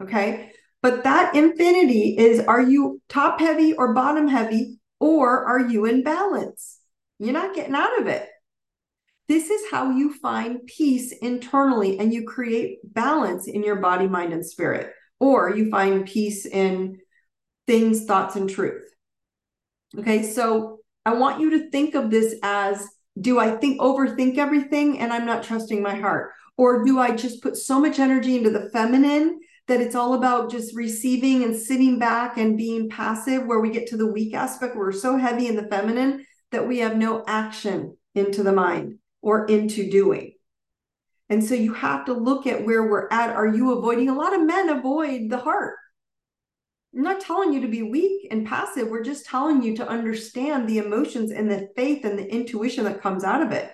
Okay. 0.04 0.52
But 0.84 1.04
that 1.06 1.34
infinity 1.36 2.16
is 2.16 2.42
are 2.42 2.62
you 2.62 3.02
top 3.10 3.40
heavy 3.40 3.74
or 3.74 3.94
bottom 3.94 4.28
heavy? 4.28 4.78
Or 5.06 5.46
are 5.46 5.60
you 5.60 5.86
in 5.86 6.02
balance? 6.02 6.80
You're 7.20 7.32
not 7.32 7.54
getting 7.54 7.76
out 7.76 8.02
of 8.02 8.08
it. 8.08 8.28
This 9.28 9.52
is 9.52 9.70
how 9.70 9.92
you 9.92 10.12
find 10.16 10.66
peace 10.66 11.12
internally 11.22 12.00
and 12.00 12.12
you 12.12 12.26
create 12.26 12.80
balance 12.84 13.48
in 13.48 13.62
your 13.62 13.76
body, 13.76 14.08
mind, 14.08 14.34
and 14.34 14.44
spirit. 14.44 14.94
Or 15.20 15.56
you 15.56 15.70
find 15.70 16.08
peace 16.08 16.48
in 16.48 16.98
things, 17.68 18.06
thoughts, 18.06 18.36
and 18.36 18.50
truth. 18.50 18.84
Okay, 19.96 20.24
so 20.24 20.80
I 21.06 21.14
want 21.14 21.40
you 21.40 21.52
to 21.52 21.70
think 21.70 21.94
of 21.94 22.10
this 22.10 22.34
as 22.42 22.88
do 23.22 23.38
I 23.38 23.58
think 23.58 23.80
overthink 23.80 24.40
everything 24.40 24.98
and 24.98 25.14
I'm 25.14 25.28
not 25.28 25.44
trusting 25.44 25.84
my 25.84 25.94
heart? 25.94 26.32
Or 26.58 26.84
do 26.84 26.98
I 26.98 27.16
just 27.16 27.44
put 27.44 27.58
so 27.58 27.80
much 27.80 28.00
energy 28.00 28.38
into 28.38 28.50
the 28.50 28.72
feminine 28.72 29.40
that 29.68 29.82
it's 29.82 29.96
all 29.96 30.14
about 30.14 30.52
just 30.52 30.76
receiving 30.76 31.44
and 31.44 31.56
sitting 31.56 31.98
back 31.98 32.38
and 32.38 32.58
being 32.58 32.90
passive, 32.90 33.46
where 33.46 33.60
we 33.60 33.72
get 33.72 33.88
to 33.88 33.98
the 33.98 34.12
weak 34.12 34.34
aspect, 34.34 34.76
we're 34.76 34.92
so 34.92 35.18
heavy 35.18 35.48
in 35.48 35.56
the 35.56 35.68
feminine 35.68 36.26
that 36.52 36.68
we 36.68 36.80
have 36.80 36.96
no 36.96 37.24
action 37.28 37.98
into 38.14 38.44
the 38.44 38.54
mind 38.54 39.00
or 39.22 39.46
into 39.46 39.90
doing. 39.90 40.34
And 41.30 41.44
so 41.44 41.56
you 41.56 41.74
have 41.74 42.06
to 42.06 42.14
look 42.14 42.46
at 42.46 42.64
where 42.64 42.84
we're 42.84 43.08
at. 43.10 43.32
Are 43.32 43.48
you 43.48 43.72
avoiding? 43.72 44.10
A 44.10 44.14
lot 44.14 44.36
of 44.36 44.46
men 44.46 44.70
avoid 44.70 45.30
the 45.30 45.40
heart. 45.40 45.76
I'm 46.96 47.02
not 47.02 47.20
telling 47.20 47.52
you 47.52 47.62
to 47.62 47.68
be 47.68 47.82
weak 47.82 48.28
and 48.32 48.46
passive. 48.46 48.88
We're 48.88 49.04
just 49.04 49.26
telling 49.26 49.64
you 49.64 49.76
to 49.78 49.88
understand 49.88 50.70
the 50.70 50.78
emotions 50.78 51.32
and 51.32 51.50
the 51.50 51.70
faith 51.76 52.06
and 52.06 52.18
the 52.18 52.32
intuition 52.32 52.86
that 52.86 53.02
comes 53.02 53.24
out 53.24 53.42
of 53.42 53.52
it. 53.52 53.70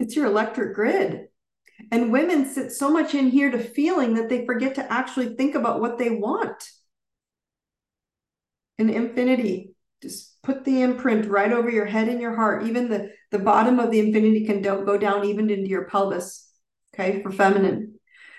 It's 0.00 0.16
your 0.16 0.26
electric 0.26 0.74
grid. 0.74 1.28
And 1.90 2.12
women 2.12 2.46
sit 2.46 2.72
so 2.72 2.90
much 2.90 3.14
in 3.14 3.28
here 3.28 3.50
to 3.50 3.58
feeling 3.58 4.14
that 4.14 4.28
they 4.28 4.46
forget 4.46 4.74
to 4.76 4.92
actually 4.92 5.34
think 5.34 5.54
about 5.54 5.80
what 5.80 5.98
they 5.98 6.10
want. 6.10 6.70
In 8.78 8.90
infinity, 8.90 9.74
just 10.02 10.40
put 10.42 10.64
the 10.64 10.82
imprint 10.82 11.26
right 11.26 11.52
over 11.52 11.70
your 11.70 11.86
head 11.86 12.08
and 12.08 12.20
your 12.20 12.34
heart. 12.34 12.66
Even 12.66 12.88
the, 12.88 13.10
the 13.30 13.38
bottom 13.38 13.78
of 13.78 13.90
the 13.90 14.00
infinity 14.00 14.44
can 14.44 14.62
don't 14.62 14.84
go 14.84 14.98
down 14.98 15.24
even 15.24 15.50
into 15.50 15.68
your 15.68 15.84
pelvis. 15.86 16.50
Okay, 16.94 17.22
for 17.22 17.32
feminine. 17.32 17.94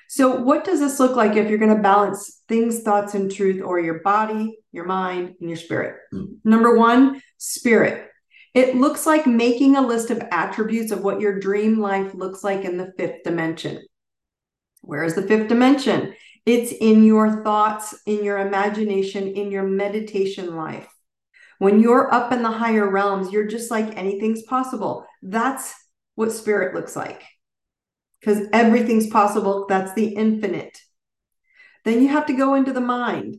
So, 0.07 0.35
what 0.35 0.63
does 0.63 0.79
this 0.79 0.99
look 0.99 1.15
like 1.15 1.35
if 1.35 1.49
you're 1.49 1.57
going 1.57 1.75
to 1.75 1.81
balance 1.81 2.41
things, 2.47 2.83
thoughts, 2.83 3.15
and 3.15 3.31
truth, 3.31 3.61
or 3.61 3.79
your 3.79 3.99
body, 4.01 4.59
your 4.71 4.85
mind, 4.85 5.35
and 5.39 5.49
your 5.49 5.57
spirit? 5.57 5.97
Mm. 6.13 6.37
Number 6.43 6.77
one, 6.77 7.21
spirit. 7.37 8.09
It 8.55 8.77
looks 8.77 9.05
like 9.05 9.27
making 9.27 9.75
a 9.75 9.85
list 9.85 10.11
of 10.11 10.23
attributes 10.31 10.93
of 10.93 11.03
what 11.03 11.19
your 11.19 11.39
dream 11.39 11.77
life 11.77 12.13
looks 12.15 12.41
like 12.41 12.63
in 12.63 12.77
the 12.77 12.93
fifth 12.97 13.23
dimension. 13.25 13.83
Where 14.81 15.03
is 15.03 15.13
the 15.13 15.27
fifth 15.27 15.49
dimension? 15.49 16.15
It's 16.45 16.71
in 16.71 17.03
your 17.03 17.43
thoughts, 17.43 17.93
in 18.05 18.23
your 18.23 18.39
imagination, 18.39 19.27
in 19.27 19.51
your 19.51 19.63
meditation 19.63 20.55
life. 20.55 20.87
When 21.59 21.81
you're 21.81 22.13
up 22.13 22.31
in 22.31 22.43
the 22.43 22.51
higher 22.51 22.89
realms, 22.89 23.29
you're 23.31 23.47
just 23.47 23.71
like 23.71 23.97
anything's 23.97 24.43
possible. 24.43 25.05
That's 25.21 25.73
what 26.15 26.31
spirit 26.31 26.73
looks 26.73 26.95
like. 26.95 27.23
Because 28.21 28.47
everything's 28.53 29.07
possible. 29.07 29.65
That's 29.67 29.93
the 29.93 30.07
infinite. 30.07 30.79
Then 31.83 32.01
you 32.01 32.07
have 32.07 32.27
to 32.27 32.33
go 32.33 32.55
into 32.55 32.71
the 32.71 32.79
mind. 32.79 33.37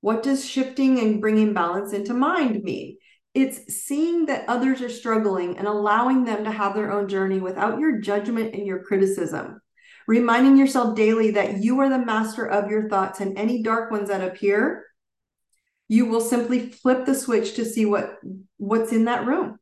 What 0.00 0.24
does 0.24 0.44
shifting 0.44 0.98
and 0.98 1.20
bringing 1.20 1.54
balance 1.54 1.92
into 1.92 2.14
mind 2.14 2.64
mean? 2.64 2.98
It's 3.36 3.74
seeing 3.82 4.24
that 4.26 4.48
others 4.48 4.80
are 4.80 4.88
struggling 4.88 5.58
and 5.58 5.68
allowing 5.68 6.24
them 6.24 6.44
to 6.44 6.50
have 6.50 6.74
their 6.74 6.90
own 6.90 7.06
journey 7.06 7.38
without 7.38 7.78
your 7.78 8.00
judgment 8.00 8.54
and 8.54 8.66
your 8.66 8.82
criticism. 8.82 9.60
Reminding 10.08 10.56
yourself 10.56 10.96
daily 10.96 11.32
that 11.32 11.62
you 11.62 11.80
are 11.80 11.90
the 11.90 11.98
master 11.98 12.46
of 12.46 12.70
your 12.70 12.88
thoughts 12.88 13.20
and 13.20 13.36
any 13.36 13.62
dark 13.62 13.90
ones 13.90 14.08
that 14.08 14.26
appear, 14.26 14.86
you 15.86 16.06
will 16.06 16.22
simply 16.22 16.70
flip 16.70 17.04
the 17.04 17.14
switch 17.14 17.56
to 17.56 17.66
see 17.66 17.84
what 17.84 18.16
what's 18.56 18.92
in 18.92 19.04
that 19.04 19.26
room. 19.26 19.58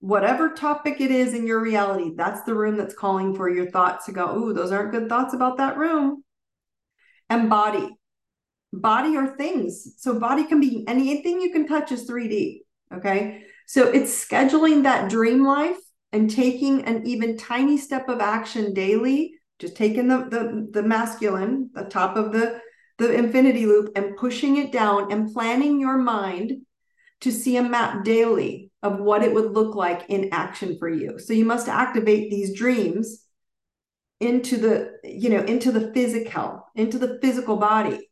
Whatever 0.00 0.50
topic 0.50 1.00
it 1.00 1.10
is 1.10 1.32
in 1.32 1.46
your 1.46 1.62
reality, 1.62 2.12
that's 2.16 2.42
the 2.42 2.54
room 2.54 2.76
that's 2.76 2.94
calling 2.94 3.34
for 3.34 3.48
your 3.48 3.70
thoughts 3.70 4.04
to 4.04 4.12
go, 4.12 4.36
"Ooh, 4.36 4.52
those 4.52 4.72
aren't 4.72 4.92
good 4.92 5.08
thoughts 5.08 5.32
about 5.32 5.56
that 5.56 5.78
room." 5.78 6.22
And 7.30 7.48
body 7.48 7.97
body 8.72 9.16
are 9.16 9.36
things. 9.36 9.94
So 9.98 10.18
body 10.18 10.44
can 10.44 10.60
be 10.60 10.84
anything 10.86 11.40
you 11.40 11.52
can 11.52 11.66
touch 11.66 11.92
is 11.92 12.08
3D. 12.08 12.60
Okay. 12.94 13.44
So 13.66 13.88
it's 13.88 14.24
scheduling 14.24 14.82
that 14.84 15.10
dream 15.10 15.44
life 15.44 15.76
and 16.12 16.30
taking 16.30 16.84
an 16.84 17.06
even 17.06 17.36
tiny 17.36 17.76
step 17.76 18.08
of 18.08 18.20
action 18.20 18.72
daily, 18.72 19.34
just 19.58 19.76
taking 19.76 20.08
the 20.08 20.26
the, 20.30 20.68
the 20.70 20.82
masculine, 20.82 21.70
the 21.74 21.84
top 21.84 22.16
of 22.16 22.32
the 22.32 22.60
the 22.98 23.12
infinity 23.12 23.64
loop 23.66 23.92
and 23.94 24.16
pushing 24.16 24.56
it 24.56 24.72
down 24.72 25.12
and 25.12 25.32
planning 25.32 25.80
your 25.80 25.98
mind 25.98 26.52
to 27.20 27.30
see 27.30 27.56
a 27.56 27.62
map 27.62 28.04
daily 28.04 28.70
of 28.82 29.00
what 29.00 29.22
it 29.22 29.32
would 29.32 29.52
look 29.52 29.74
like 29.74 30.04
in 30.08 30.30
action 30.32 30.76
for 30.78 30.88
you. 30.88 31.18
So 31.18 31.32
you 31.32 31.44
must 31.44 31.68
activate 31.68 32.30
these 32.30 32.56
dreams 32.56 33.24
into 34.20 34.56
the 34.56 34.98
you 35.04 35.30
know 35.30 35.42
into 35.44 35.70
the 35.70 35.92
physical 35.92 36.66
into 36.74 36.98
the 36.98 37.20
physical 37.22 37.56
body 37.56 38.07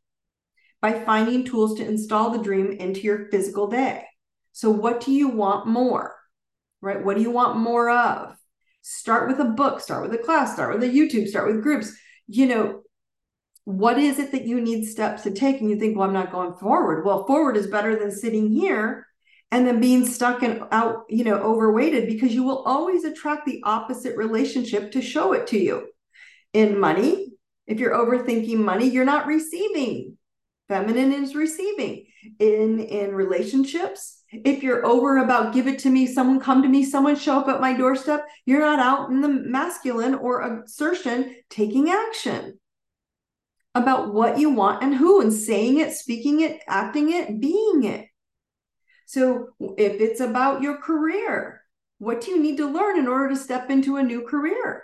by 0.87 1.05
finding 1.05 1.45
tools 1.45 1.79
to 1.79 1.87
install 1.87 2.31
the 2.31 2.43
dream 2.43 2.71
into 2.73 3.01
your 3.01 3.29
physical 3.31 3.67
day. 3.67 4.05
So, 4.53 4.71
what 4.71 5.01
do 5.01 5.13
you 5.13 5.29
want 5.29 5.67
more? 5.67 6.17
right? 6.81 7.05
What 7.05 7.17
do 7.17 7.23
you 7.23 7.31
want 7.31 7.59
more 7.59 7.91
of? 7.91 8.37
Start 8.83 9.29
with 9.29 9.41
a 9.41 9.45
book, 9.45 9.81
start 9.81 10.03
with 10.03 10.19
a 10.19 10.23
class, 10.23 10.55
start 10.55 10.73
with 10.73 10.89
a 10.89 10.93
YouTube, 10.93 11.27
start 11.27 11.49
with 11.49 11.63
groups. 11.63 11.93
You 12.29 12.47
know, 12.47 12.83
what 13.65 13.99
is 13.99 14.19
it 14.19 14.31
that 14.33 14.47
you 14.47 14.61
need 14.61 14.87
steps 14.87 15.25
to 15.25 15.33
take? 15.33 15.61
And 15.61 15.69
you 15.69 15.79
think, 15.79 15.97
well, 15.97 16.07
I'm 16.07 16.15
not 16.15 16.31
going 16.31 16.55
forward. 16.55 17.05
Well, 17.05 17.27
forward 17.27 17.57
is 17.57 17.67
better 17.67 17.99
than 17.99 18.13
sitting 18.13 18.49
here 18.49 19.07
and 19.51 19.67
then 19.67 19.81
being 19.81 20.07
stuck 20.07 20.43
and 20.43 20.63
out, 20.71 21.05
you 21.09 21.25
know, 21.25 21.37
overweighted 21.37 22.07
because 22.07 22.33
you 22.33 22.45
will 22.45 22.63
always 22.63 23.05
attract 23.05 23.47
the 23.47 23.61
opposite 23.65 24.17
relationship 24.17 24.93
to 24.93 25.03
show 25.03 25.33
it 25.33 25.49
to 25.49 25.59
you. 25.59 25.89
In 26.53 26.79
money, 26.79 27.33
if 27.67 27.81
you're 27.81 27.95
overthinking 27.95 28.59
money, 28.59 28.89
you're 28.89 29.05
not 29.05 29.27
receiving. 29.27 30.17
Feminine 30.69 31.13
is 31.13 31.35
receiving. 31.35 32.07
In 32.41 32.81
in 32.81 33.15
relationships, 33.15 34.23
if 34.33 34.63
you're 34.63 34.85
over 34.85 35.19
about 35.19 35.55
give 35.55 35.69
it 35.69 35.79
to 35.81 35.91
me, 35.91 36.07
someone 36.07 36.41
come 36.41 36.63
to 36.63 36.69
me, 36.69 36.85
someone 36.85 37.15
show 37.17 37.39
up 37.39 37.49
at 37.49 37.61
my 37.61 37.73
doorstep, 37.73 38.27
you're 38.47 38.61
not 38.61 38.81
out 38.81 39.11
in 39.11 39.21
the 39.21 39.29
masculine 39.29 40.15
or 40.15 40.63
assertion 40.65 41.37
taking 41.51 41.91
action 41.91 42.59
about 43.77 44.13
what 44.13 44.39
you 44.39 44.51
want 44.51 44.83
and 44.83 44.95
who 44.95 45.21
and 45.21 45.33
saying 45.33 45.79
it, 45.79 45.93
speaking 45.93 46.41
it, 46.41 46.61
acting 46.67 47.13
it, 47.13 47.41
being 47.41 47.85
it. 47.85 48.07
So 49.05 49.51
if 49.61 50.01
it's 50.01 50.21
about 50.21 50.63
your 50.63 50.79
career, 50.79 51.63
what 51.99 52.23
do 52.23 52.31
you 52.33 52.43
need 52.43 52.57
to 52.57 52.67
learn 52.67 52.99
in 52.99 53.07
order 53.07 53.29
to 53.29 53.37
step 53.37 53.71
into 53.71 53.97
a 53.97 54.03
new 54.03 54.23
career? 54.23 54.83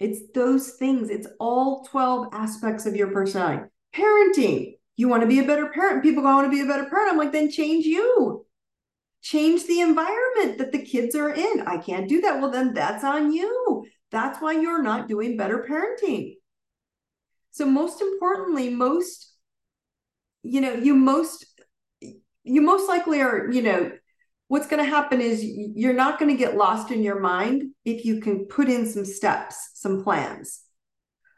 It's 0.00 0.20
those 0.34 0.72
things. 0.72 1.10
It's 1.10 1.26
all 1.40 1.84
12 1.84 2.28
aspects 2.32 2.86
of 2.86 2.94
your 2.94 3.08
personality. 3.08 3.68
Parenting. 3.94 4.74
You 4.96 5.08
want 5.08 5.22
to 5.22 5.28
be 5.28 5.38
a 5.38 5.46
better 5.46 5.68
parent. 5.68 6.02
People 6.02 6.22
go, 6.22 6.28
I 6.28 6.34
want 6.34 6.46
to 6.46 6.50
be 6.50 6.60
a 6.60 6.66
better 6.66 6.88
parent. 6.88 7.10
I'm 7.10 7.18
like, 7.18 7.32
then 7.32 7.50
change 7.50 7.84
you. 7.84 8.44
Change 9.22 9.66
the 9.66 9.80
environment 9.80 10.58
that 10.58 10.72
the 10.72 10.84
kids 10.84 11.14
are 11.14 11.32
in. 11.32 11.62
I 11.66 11.78
can't 11.78 12.08
do 12.08 12.20
that. 12.20 12.40
Well, 12.40 12.50
then 12.50 12.74
that's 12.74 13.04
on 13.04 13.32
you. 13.32 13.86
That's 14.10 14.40
why 14.40 14.52
you're 14.52 14.82
not 14.82 15.08
doing 15.08 15.36
better 15.36 15.66
parenting. 15.68 16.34
So 17.50 17.66
most 17.66 18.00
importantly, 18.00 18.70
most, 18.70 19.32
you 20.42 20.60
know, 20.60 20.74
you 20.74 20.94
most, 20.94 21.44
you 22.00 22.60
most 22.60 22.88
likely 22.88 23.20
are, 23.20 23.50
you 23.50 23.62
know, 23.62 23.92
what's 24.48 24.66
going 24.66 24.82
to 24.82 24.90
happen 24.90 25.20
is 25.20 25.44
you're 25.44 25.92
not 25.92 26.18
going 26.18 26.30
to 26.30 26.38
get 26.38 26.56
lost 26.56 26.90
in 26.90 27.02
your 27.02 27.20
mind 27.20 27.62
if 27.84 28.04
you 28.04 28.20
can 28.20 28.46
put 28.46 28.68
in 28.68 28.86
some 28.86 29.04
steps, 29.04 29.70
some 29.74 30.02
plans, 30.02 30.62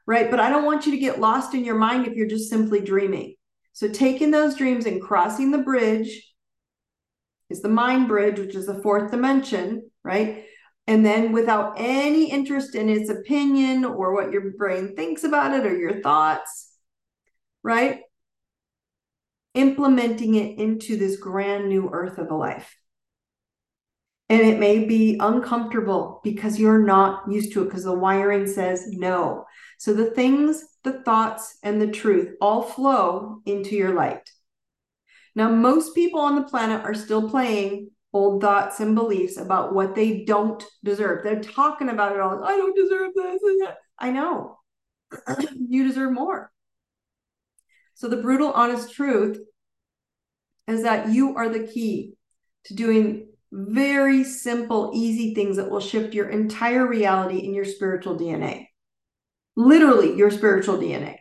right? 0.06 0.30
But 0.30 0.40
I 0.40 0.48
don't 0.48 0.64
want 0.64 0.86
you 0.86 0.92
to 0.92 0.98
get 0.98 1.20
lost 1.20 1.54
in 1.54 1.64
your 1.64 1.76
mind 1.76 2.06
if 2.06 2.14
you're 2.14 2.28
just 2.28 2.48
simply 2.48 2.80
dreaming. 2.80 3.34
So 3.72 3.88
taking 3.88 4.30
those 4.30 4.56
dreams 4.56 4.86
and 4.86 5.02
crossing 5.02 5.50
the 5.50 5.58
bridge 5.58 6.34
is 7.48 7.62
the 7.62 7.68
mind 7.68 8.08
bridge, 8.08 8.38
which 8.38 8.54
is 8.54 8.66
the 8.66 8.80
fourth 8.82 9.10
dimension, 9.10 9.90
right? 10.04 10.44
And 10.86 11.04
then 11.04 11.32
without 11.32 11.74
any 11.76 12.30
interest 12.30 12.74
in 12.74 12.88
its 12.88 13.10
opinion 13.10 13.84
or 13.84 14.14
what 14.14 14.32
your 14.32 14.52
brain 14.52 14.94
thinks 14.96 15.24
about 15.24 15.58
it 15.58 15.66
or 15.66 15.76
your 15.76 16.00
thoughts, 16.00 16.72
right? 17.62 18.00
Implementing 19.54 20.36
it 20.36 20.58
into 20.58 20.96
this 20.96 21.16
grand 21.16 21.68
new 21.68 21.90
earth 21.92 22.18
of 22.18 22.30
a 22.30 22.34
life. 22.34 22.76
And 24.30 24.40
it 24.42 24.60
may 24.60 24.84
be 24.84 25.18
uncomfortable 25.18 26.20
because 26.22 26.58
you're 26.58 26.86
not 26.86 27.24
used 27.28 27.52
to 27.52 27.62
it 27.62 27.64
because 27.64 27.82
the 27.82 27.92
wiring 27.92 28.46
says 28.46 28.86
no. 28.88 29.44
So 29.76 29.92
the 29.92 30.12
things, 30.12 30.64
the 30.84 31.02
thoughts, 31.02 31.58
and 31.64 31.82
the 31.82 31.88
truth 31.88 32.36
all 32.40 32.62
flow 32.62 33.42
into 33.44 33.74
your 33.74 33.92
light. 33.92 34.30
Now, 35.34 35.50
most 35.50 35.96
people 35.96 36.20
on 36.20 36.36
the 36.36 36.44
planet 36.44 36.84
are 36.84 36.94
still 36.94 37.28
playing 37.28 37.90
old 38.12 38.40
thoughts 38.40 38.78
and 38.78 38.94
beliefs 38.94 39.36
about 39.36 39.74
what 39.74 39.96
they 39.96 40.24
don't 40.24 40.62
deserve. 40.84 41.24
They're 41.24 41.40
talking 41.40 41.88
about 41.88 42.12
it 42.12 42.20
all. 42.20 42.44
I 42.44 42.56
don't 42.56 42.76
deserve 42.76 43.10
this. 43.14 43.42
I 43.98 44.12
know. 44.12 44.58
you 45.68 45.88
deserve 45.88 46.12
more. 46.12 46.52
So, 47.94 48.06
the 48.06 48.16
brutal, 48.16 48.52
honest 48.52 48.94
truth 48.94 49.40
is 50.68 50.84
that 50.84 51.08
you 51.08 51.34
are 51.36 51.48
the 51.48 51.66
key 51.66 52.12
to 52.66 52.74
doing 52.74 53.29
very 53.52 54.24
simple, 54.24 54.92
easy 54.94 55.34
things 55.34 55.56
that 55.56 55.70
will 55.70 55.80
shift 55.80 56.14
your 56.14 56.28
entire 56.28 56.86
reality 56.86 57.38
in 57.38 57.54
your 57.54 57.64
spiritual 57.64 58.16
DNA. 58.16 58.66
Literally, 59.56 60.16
your 60.16 60.30
spiritual 60.30 60.76
DNA. 60.78 61.16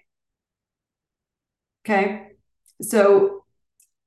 Okay. 1.86 2.28
So, 2.82 3.44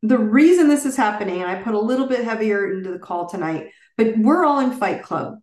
the 0.03 0.19
reason 0.19 0.69
this 0.69 0.85
is 0.85 0.97
happening, 0.97 1.43
and 1.43 1.51
I 1.51 1.63
put 1.63 1.75
a 1.75 1.81
little 1.81 2.07
bit 2.07 2.25
heavier 2.25 2.73
into 2.73 2.91
the 2.91 2.99
call 2.99 3.29
tonight, 3.29 3.71
but 3.97 4.19
we're 4.19 4.45
all 4.45 4.61
in 4.61 4.73
Fight 4.73 5.03
Club. 5.03 5.35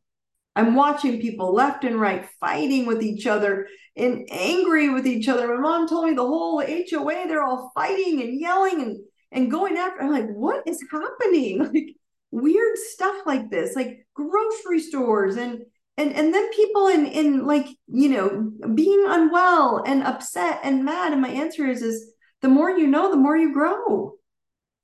I'm 0.56 0.76
watching 0.76 1.22
people 1.22 1.54
left 1.54 1.86
and 1.86 2.00
right 2.00 2.28
fighting 2.39 2.86
with 2.86 3.02
each 3.02 3.28
other 3.28 3.68
and 3.96 4.28
angry 4.30 4.89
with 4.89 5.08
each 5.08 5.30
other. 5.30 5.48
My 5.48 5.62
mom 5.62 5.88
told 5.88 6.10
me 6.10 6.13
the 6.13 6.26
whole 6.26 6.62
HOA, 6.62 7.28
they're 7.28 7.44
all 7.44 7.72
fighting 7.74 8.22
and 8.22 8.39
yelling 8.39 8.82
and, 8.82 8.98
and 9.32 9.52
going 9.52 9.78
after. 9.78 10.02
I'm 10.02 10.12
like, 10.12 10.28
what 10.28 10.63
is 10.68 10.84
happening? 10.92 11.60
Like, 11.74 11.96
weird 12.32 12.78
stuff 12.78 13.26
like 13.26 13.50
this, 13.50 13.76
like 13.76 14.06
grocery 14.13 14.80
stores 14.80 15.36
and 15.36 15.63
and 15.98 16.13
and 16.13 16.34
then 16.34 16.50
people 16.52 16.88
in 16.88 17.06
in 17.06 17.46
like 17.46 17.68
you 17.88 18.10
know 18.10 18.52
being 18.74 19.04
unwell 19.08 19.84
and 19.86 20.04
upset 20.04 20.60
and 20.63 20.86
mad. 20.86 21.12
And 21.12 21.22
my 21.22 21.30
answer 21.30 21.68
is 21.68 21.82
is 21.82 22.13
the 22.42 22.48
more 22.48 22.70
you 22.70 22.88
know, 22.88 23.12
the 23.12 23.18
more 23.18 23.36
you 23.36 23.54
grow. 23.54 24.13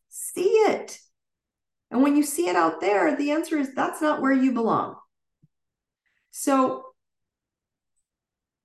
See 0.09 0.43
it. 0.43 0.99
And 1.91 2.03
when 2.03 2.15
you 2.15 2.23
see 2.23 2.47
it 2.47 2.55
out 2.55 2.81
there, 2.81 3.15
the 3.15 3.31
answer 3.31 3.57
is 3.57 3.73
that's 3.73 4.01
not 4.01 4.21
where 4.21 4.33
you 4.33 4.51
belong. 4.51 4.95
So, 6.31 6.83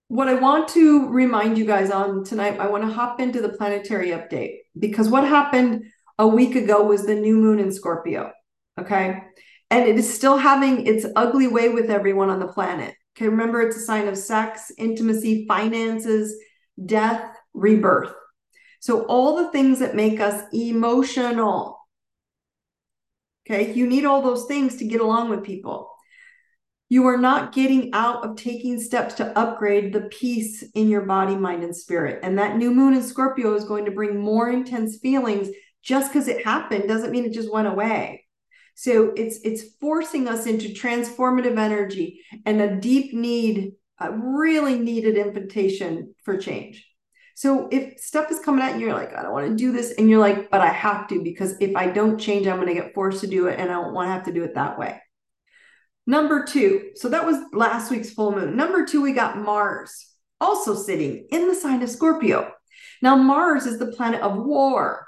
what 0.09 0.27
I 0.27 0.35
want 0.35 0.69
to 0.71 1.09
remind 1.09 1.57
you 1.57 1.64
guys 1.64 1.93
on 1.93 2.25
tonight, 2.25 2.59
I 2.59 2.66
want 2.66 2.83
to 2.83 2.93
hop 2.93 3.21
into 3.21 3.40
the 3.40 3.51
planetary 3.51 4.09
update 4.09 4.57
because 4.77 5.09
what 5.09 5.23
happened 5.23 5.85
a 6.19 6.27
week 6.27 6.57
ago 6.57 6.83
was 6.83 7.07
the 7.07 7.14
new 7.14 7.37
moon 7.37 7.61
in 7.61 7.71
Scorpio. 7.71 8.33
Okay. 8.81 9.23
And 9.71 9.88
it 9.88 9.97
is 9.97 10.12
still 10.12 10.37
having 10.37 10.87
its 10.87 11.07
ugly 11.14 11.47
way 11.47 11.69
with 11.69 11.90
everyone 11.90 12.31
on 12.31 12.40
the 12.40 12.49
planet. 12.49 12.95
Okay. 13.16 13.29
Remember, 13.29 13.61
it's 13.61 13.77
a 13.77 13.81
sign 13.81 14.09
of 14.09 14.16
sex, 14.16 14.73
intimacy, 14.79 15.47
finances, 15.47 16.37
death, 16.85 17.37
rebirth. 17.55 18.12
So, 18.81 19.05
all 19.05 19.37
the 19.37 19.51
things 19.51 19.79
that 19.81 19.95
make 19.95 20.21
us 20.21 20.43
emotional. 20.53 21.79
Okay. 23.47 23.73
You 23.73 23.87
need 23.87 24.05
all 24.05 24.23
those 24.23 24.47
things 24.47 24.77
to 24.77 24.87
get 24.87 25.01
along 25.01 25.31
with 25.31 25.45
people. 25.45 25.90
You 26.88 27.07
are 27.07 27.16
not 27.16 27.53
getting 27.53 27.90
out 27.93 28.25
of 28.25 28.37
taking 28.37 28.81
steps 28.81 29.14
to 29.14 29.38
upgrade 29.38 29.93
the 29.93 30.03
peace 30.03 30.64
in 30.75 30.88
your 30.88 31.03
body, 31.03 31.37
mind, 31.37 31.62
and 31.62 31.75
spirit. 31.75 32.19
And 32.25 32.37
that 32.38 32.57
new 32.57 32.73
moon 32.73 32.95
in 32.95 33.03
Scorpio 33.05 33.55
is 33.55 33.64
going 33.64 33.85
to 33.85 33.93
bring 33.93 34.19
more 34.19 34.51
intense 34.51 34.99
feelings. 34.99 35.49
Just 35.83 36.12
because 36.12 36.27
it 36.27 36.45
happened 36.45 36.88
doesn't 36.88 37.12
mean 37.12 37.25
it 37.25 37.33
just 37.33 37.53
went 37.53 37.69
away. 37.69 38.19
So 38.81 39.12
it's 39.14 39.40
it's 39.45 39.75
forcing 39.79 40.27
us 40.27 40.47
into 40.47 40.69
transformative 40.69 41.59
energy 41.59 42.23
and 42.47 42.62
a 42.62 42.77
deep 42.77 43.12
need, 43.12 43.73
a 43.99 44.11
really 44.11 44.79
needed 44.79 45.19
invitation 45.19 46.14
for 46.23 46.38
change. 46.38 46.88
So 47.35 47.69
if 47.71 48.01
stuff 48.01 48.31
is 48.31 48.40
coming 48.40 48.62
at 48.62 48.81
you, 48.81 48.87
you're 48.87 48.95
like, 48.95 49.14
I 49.14 49.23
don't 49.23 49.35
want 49.35 49.51
to 49.51 49.55
do 49.55 49.71
this, 49.71 49.93
and 49.99 50.09
you're 50.09 50.19
like, 50.19 50.51
but 50.51 50.62
I 50.62 50.69
have 50.69 51.09
to 51.09 51.23
because 51.23 51.57
if 51.61 51.77
I 51.77 51.88
don't 51.90 52.19
change, 52.19 52.47
I'm 52.47 52.57
going 52.57 52.69
to 52.69 52.83
get 52.83 52.95
forced 52.95 53.21
to 53.21 53.27
do 53.27 53.49
it, 53.49 53.59
and 53.59 53.71
I 53.71 53.75
don't 53.75 53.93
want 53.93 54.09
to 54.09 54.12
have 54.12 54.25
to 54.25 54.33
do 54.33 54.45
it 54.45 54.55
that 54.55 54.79
way. 54.79 54.99
Number 56.07 56.47
two, 56.47 56.93
so 56.95 57.11
that 57.11 57.27
was 57.27 57.37
last 57.53 57.90
week's 57.90 58.14
full 58.14 58.33
moon. 58.33 58.57
Number 58.57 58.87
two, 58.87 59.03
we 59.03 59.12
got 59.12 59.37
Mars 59.37 60.07
also 60.40 60.75
sitting 60.75 61.27
in 61.31 61.49
the 61.49 61.55
sign 61.55 61.83
of 61.83 61.90
Scorpio. 61.90 62.51
Now, 63.03 63.14
Mars 63.14 63.66
is 63.66 63.79
the 63.79 63.93
planet 63.93 64.23
of 64.23 64.43
war. 64.43 65.07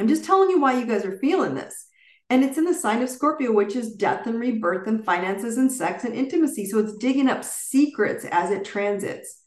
I'm 0.00 0.08
just 0.08 0.24
telling 0.24 0.50
you 0.50 0.58
why 0.58 0.80
you 0.80 0.84
guys 0.84 1.04
are 1.04 1.20
feeling 1.20 1.54
this. 1.54 1.86
And 2.32 2.42
it's 2.42 2.56
in 2.56 2.64
the 2.64 2.72
sign 2.72 3.02
of 3.02 3.10
Scorpio, 3.10 3.52
which 3.52 3.76
is 3.76 3.94
death 3.94 4.26
and 4.26 4.40
rebirth 4.40 4.88
and 4.88 5.04
finances 5.04 5.58
and 5.58 5.70
sex 5.70 6.04
and 6.04 6.14
intimacy. 6.14 6.64
So 6.64 6.78
it's 6.78 6.96
digging 6.96 7.28
up 7.28 7.44
secrets 7.44 8.24
as 8.30 8.50
it 8.50 8.64
transits. 8.64 9.42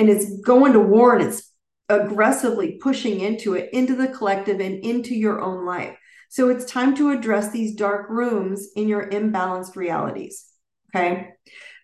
And 0.00 0.10
it's 0.10 0.40
going 0.40 0.72
to 0.72 0.80
war 0.80 1.14
and 1.14 1.28
it's 1.28 1.52
aggressively 1.88 2.80
pushing 2.82 3.20
into 3.20 3.54
it, 3.54 3.72
into 3.72 3.94
the 3.94 4.08
collective 4.08 4.58
and 4.58 4.84
into 4.84 5.14
your 5.14 5.40
own 5.40 5.64
life. 5.64 5.96
So 6.28 6.48
it's 6.48 6.64
time 6.64 6.96
to 6.96 7.12
address 7.12 7.52
these 7.52 7.76
dark 7.76 8.10
rooms 8.10 8.66
in 8.74 8.88
your 8.88 9.08
imbalanced 9.08 9.76
realities. 9.76 10.44
Okay. 10.92 11.28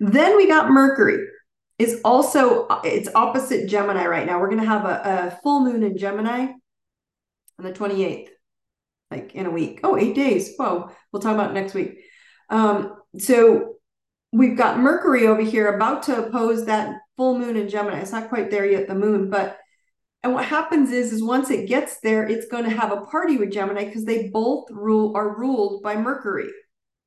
Then 0.01 0.37
we 0.37 0.49
got 0.49 0.69
Mercury. 0.69 1.29
Is 1.79 2.01
also 2.05 2.67
it's 2.83 3.09
opposite 3.15 3.69
Gemini 3.69 4.05
right 4.05 4.27
now. 4.27 4.41
We're 4.41 4.51
going 4.51 4.63
to 4.63 4.67
have 4.67 4.85
a, 4.85 5.29
a 5.29 5.39
full 5.45 5.65
moon 5.65 5.85
in 5.85 5.97
Gemini 5.97 6.49
on 7.57 7.65
the 7.65 7.73
28th 7.73 8.31
like 9.11 9.35
in 9.35 9.47
a 9.47 9.51
week. 9.51 9.81
Oh, 9.83 9.97
eight 9.97 10.15
days. 10.15 10.55
Whoa. 10.57 10.91
We'll 11.13 11.23
talk 11.23 11.35
about 11.35 11.55
next 11.55 11.75
week. 11.75 12.01
Um, 12.49 12.97
so 13.19 13.75
we've 14.33 14.57
got 14.57 14.79
Mercury 14.79 15.27
over 15.27 15.43
here 15.43 15.75
about 15.75 16.05
to 16.05 16.25
oppose 16.25 16.67
that 16.67 16.97
full 17.17 17.39
moon 17.39 17.57
in 17.57 17.69
Gemini. 17.69 18.01
It's 18.01 18.13
not 18.13 18.29
quite 18.29 18.51
there 18.51 18.65
yet, 18.65 18.89
the 18.89 18.95
moon, 18.95 19.31
but 19.31 19.59
And 20.23 20.35
what 20.35 20.45
happens 20.45 20.91
is, 20.93 21.13
is 21.13 21.23
once 21.23 21.51
it 21.51 21.69
gets 21.69 22.01
there, 22.01 22.27
it's 22.27 22.47
going 22.47 22.65
to 22.65 22.71
have 22.71 22.93
a 22.93 23.03
party 23.07 23.39
with 23.39 23.53
Gemini 23.53 23.85
because 23.87 24.05
they 24.05 24.29
both 24.29 24.71
rule 24.71 25.17
are 25.17 25.39
ruled 25.39 25.83
by 25.83 25.97
Mercury. 25.97 26.51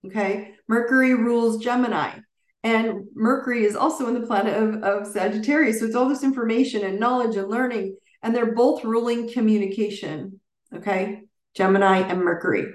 Okay. 0.05 0.55
Mercury 0.67 1.13
rules 1.13 1.63
Gemini. 1.63 2.19
And 2.63 3.05
Mercury 3.13 3.65
is 3.65 3.75
also 3.75 4.07
in 4.07 4.19
the 4.19 4.25
planet 4.25 4.55
of, 4.61 4.83
of 4.83 5.07
Sagittarius. 5.07 5.79
So 5.79 5.85
it's 5.85 5.95
all 5.95 6.09
this 6.09 6.23
information 6.23 6.83
and 6.83 6.99
knowledge 6.99 7.35
and 7.35 7.49
learning. 7.49 7.97
And 8.21 8.35
they're 8.35 8.55
both 8.55 8.83
ruling 8.83 9.31
communication. 9.31 10.39
Okay. 10.73 11.21
Gemini 11.55 11.99
and 11.99 12.19
Mercury. 12.21 12.65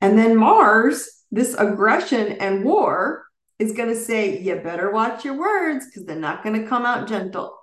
And 0.00 0.18
then 0.18 0.36
Mars, 0.36 1.24
this 1.30 1.54
aggression 1.54 2.32
and 2.32 2.64
war, 2.64 3.26
is 3.58 3.72
going 3.72 3.90
to 3.90 3.96
say, 3.96 4.40
you 4.40 4.56
better 4.56 4.90
watch 4.90 5.24
your 5.24 5.38
words 5.38 5.86
because 5.86 6.04
they're 6.04 6.16
not 6.16 6.42
going 6.42 6.60
to 6.60 6.66
come 6.66 6.86
out 6.86 7.08
gentle. 7.08 7.56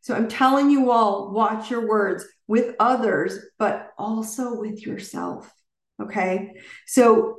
So 0.00 0.14
I'm 0.14 0.28
telling 0.28 0.70
you 0.70 0.90
all, 0.90 1.32
watch 1.32 1.70
your 1.70 1.86
words 1.86 2.24
with 2.46 2.74
others, 2.78 3.38
but 3.58 3.90
also 3.98 4.58
with 4.58 4.86
yourself. 4.86 5.52
Okay. 6.00 6.54
So 6.86 7.38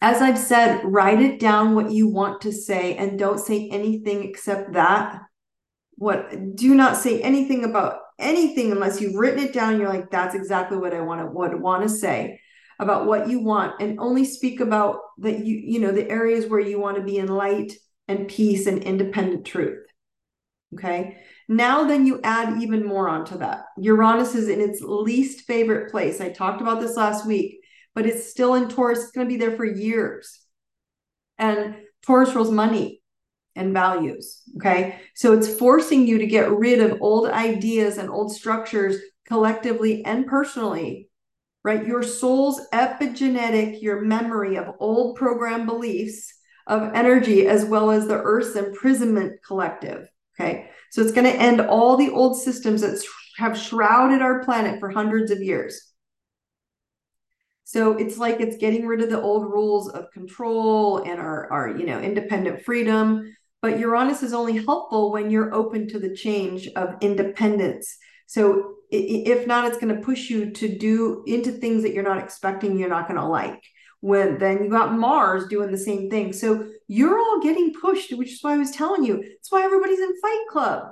as 0.00 0.20
I've 0.20 0.38
said, 0.38 0.82
write 0.84 1.22
it 1.22 1.40
down 1.40 1.74
what 1.74 1.90
you 1.90 2.08
want 2.08 2.42
to 2.42 2.52
say 2.52 2.96
and 2.96 3.18
don't 3.18 3.38
say 3.38 3.70
anything 3.70 4.22
except 4.24 4.74
that. 4.74 5.22
What 5.94 6.54
do 6.56 6.74
not 6.74 6.98
say 6.98 7.22
anything 7.22 7.64
about 7.64 8.00
anything 8.18 8.72
unless 8.72 9.00
you've 9.00 9.14
written 9.14 9.44
it 9.44 9.52
down. 9.52 9.78
You're 9.78 9.88
like, 9.88 10.10
that's 10.10 10.34
exactly 10.34 10.78
what 10.78 10.94
I 10.94 11.00
want 11.00 11.20
to 11.20 11.26
what 11.26 11.58
want 11.58 11.82
to 11.82 11.88
say 11.88 12.40
about 12.78 13.06
what 13.06 13.28
you 13.28 13.40
want 13.40 13.80
and 13.80 14.00
only 14.00 14.24
speak 14.24 14.60
about 14.60 14.98
that 15.18 15.44
you 15.44 15.56
you 15.56 15.78
know 15.78 15.92
the 15.92 16.10
areas 16.10 16.46
where 16.46 16.60
you 16.60 16.80
want 16.80 16.96
to 16.96 17.02
be 17.02 17.18
in 17.18 17.28
light 17.28 17.72
and 18.08 18.28
peace 18.28 18.66
and 18.66 18.82
independent 18.82 19.46
truth 19.46 19.80
okay? 20.74 21.18
Now 21.48 21.84
then 21.84 22.04
you 22.04 22.20
add 22.24 22.60
even 22.60 22.84
more 22.84 23.08
onto 23.08 23.38
that. 23.38 23.66
Uranus 23.78 24.34
is 24.34 24.48
in 24.48 24.60
its 24.60 24.80
least 24.80 25.46
favorite 25.46 25.92
place. 25.92 26.20
I 26.20 26.30
talked 26.30 26.60
about 26.60 26.80
this 26.80 26.96
last 26.96 27.24
week 27.26 27.60
but 27.94 28.06
it's 28.06 28.28
still 28.28 28.54
in 28.54 28.68
taurus. 28.68 29.02
It's 29.02 29.10
going 29.12 29.26
to 29.26 29.32
be 29.32 29.38
there 29.38 29.56
for 29.56 29.64
years. 29.64 30.40
And 31.38 31.76
taurus 32.04 32.34
rules 32.34 32.50
money 32.50 33.02
and 33.56 33.72
values 33.72 34.42
okay 34.56 34.98
so 35.14 35.32
it's 35.32 35.58
forcing 35.58 36.06
you 36.06 36.18
to 36.18 36.26
get 36.26 36.50
rid 36.50 36.80
of 36.80 37.00
old 37.00 37.28
ideas 37.30 37.98
and 37.98 38.10
old 38.10 38.34
structures 38.34 38.96
collectively 39.26 40.04
and 40.04 40.26
personally 40.26 41.08
right? 41.64 41.86
Your 41.86 42.02
soul's 42.02 42.60
epigenetic, 42.72 43.82
your 43.82 44.02
memory 44.02 44.56
of 44.56 44.74
old 44.78 45.16
program 45.16 45.66
beliefs 45.66 46.32
of 46.66 46.94
energy, 46.94 47.48
as 47.48 47.64
well 47.64 47.90
as 47.90 48.06
the 48.06 48.20
Earth's 48.20 48.54
imprisonment 48.54 49.40
collective. 49.44 50.06
Okay. 50.38 50.70
So 50.90 51.00
it's 51.00 51.12
going 51.12 51.30
to 51.30 51.40
end 51.40 51.60
all 51.60 51.96
the 51.96 52.10
old 52.10 52.40
systems 52.40 52.82
that 52.82 53.02
have 53.38 53.58
shrouded 53.58 54.20
our 54.20 54.44
planet 54.44 54.78
for 54.78 54.90
hundreds 54.90 55.30
of 55.30 55.42
years. 55.42 55.92
So 57.64 57.96
it's 57.96 58.18
like 58.18 58.40
it's 58.40 58.58
getting 58.58 58.86
rid 58.86 59.00
of 59.00 59.10
the 59.10 59.20
old 59.20 59.44
rules 59.44 59.88
of 59.88 60.10
control 60.12 60.98
and 60.98 61.18
our, 61.18 61.50
our 61.50 61.76
you 61.76 61.86
know, 61.86 61.98
independent 61.98 62.64
freedom. 62.64 63.34
But 63.64 63.78
Uranus 63.78 64.22
is 64.22 64.34
only 64.34 64.62
helpful 64.62 65.10
when 65.10 65.30
you're 65.30 65.54
open 65.54 65.88
to 65.88 65.98
the 65.98 66.14
change 66.14 66.68
of 66.76 66.96
independence. 67.00 67.96
So 68.26 68.74
if 68.90 69.46
not 69.46 69.64
it's 69.66 69.78
going 69.78 69.96
to 69.96 70.02
push 70.02 70.28
you 70.28 70.50
to 70.50 70.76
do 70.76 71.24
into 71.26 71.50
things 71.50 71.82
that 71.82 71.94
you're 71.94 72.02
not 72.02 72.22
expecting 72.22 72.78
you're 72.78 72.90
not 72.90 73.08
going 73.08 73.18
to 73.18 73.26
like. 73.26 73.62
When 74.00 74.36
then 74.36 74.64
you 74.64 74.68
got 74.68 74.92
mars 74.92 75.48
doing 75.48 75.70
the 75.70 75.78
same 75.78 76.10
thing. 76.10 76.34
So 76.34 76.68
you're 76.88 77.18
all 77.18 77.40
getting 77.40 77.72
pushed 77.72 78.12
which 78.12 78.32
is 78.32 78.42
why 78.42 78.52
i 78.52 78.58
was 78.58 78.70
telling 78.70 79.02
you 79.02 79.22
that's 79.22 79.50
why 79.50 79.62
everybody's 79.62 79.98
in 79.98 80.20
fight 80.20 80.44
club. 80.50 80.82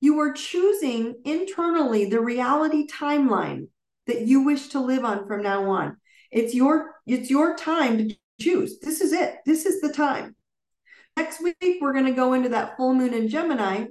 You 0.00 0.20
are 0.20 0.32
choosing 0.32 1.16
internally 1.24 2.08
the 2.08 2.20
reality 2.20 2.86
timeline 2.86 3.70
that 4.06 4.20
you 4.20 4.44
wish 4.44 4.68
to 4.68 4.78
live 4.78 5.04
on 5.04 5.26
from 5.26 5.42
now 5.42 5.68
on. 5.68 5.96
It's 6.30 6.54
your 6.54 6.94
it's 7.08 7.28
your 7.28 7.56
time 7.56 7.98
to 7.98 8.16
choose. 8.40 8.78
This 8.78 9.00
is 9.00 9.12
it. 9.12 9.38
This 9.44 9.66
is 9.66 9.80
the 9.80 9.92
time 9.92 10.36
next 11.18 11.42
week 11.42 11.78
we're 11.80 11.92
going 11.92 12.06
to 12.06 12.12
go 12.12 12.32
into 12.32 12.48
that 12.50 12.76
full 12.76 12.94
moon 12.94 13.12
in 13.12 13.28
gemini 13.28 13.84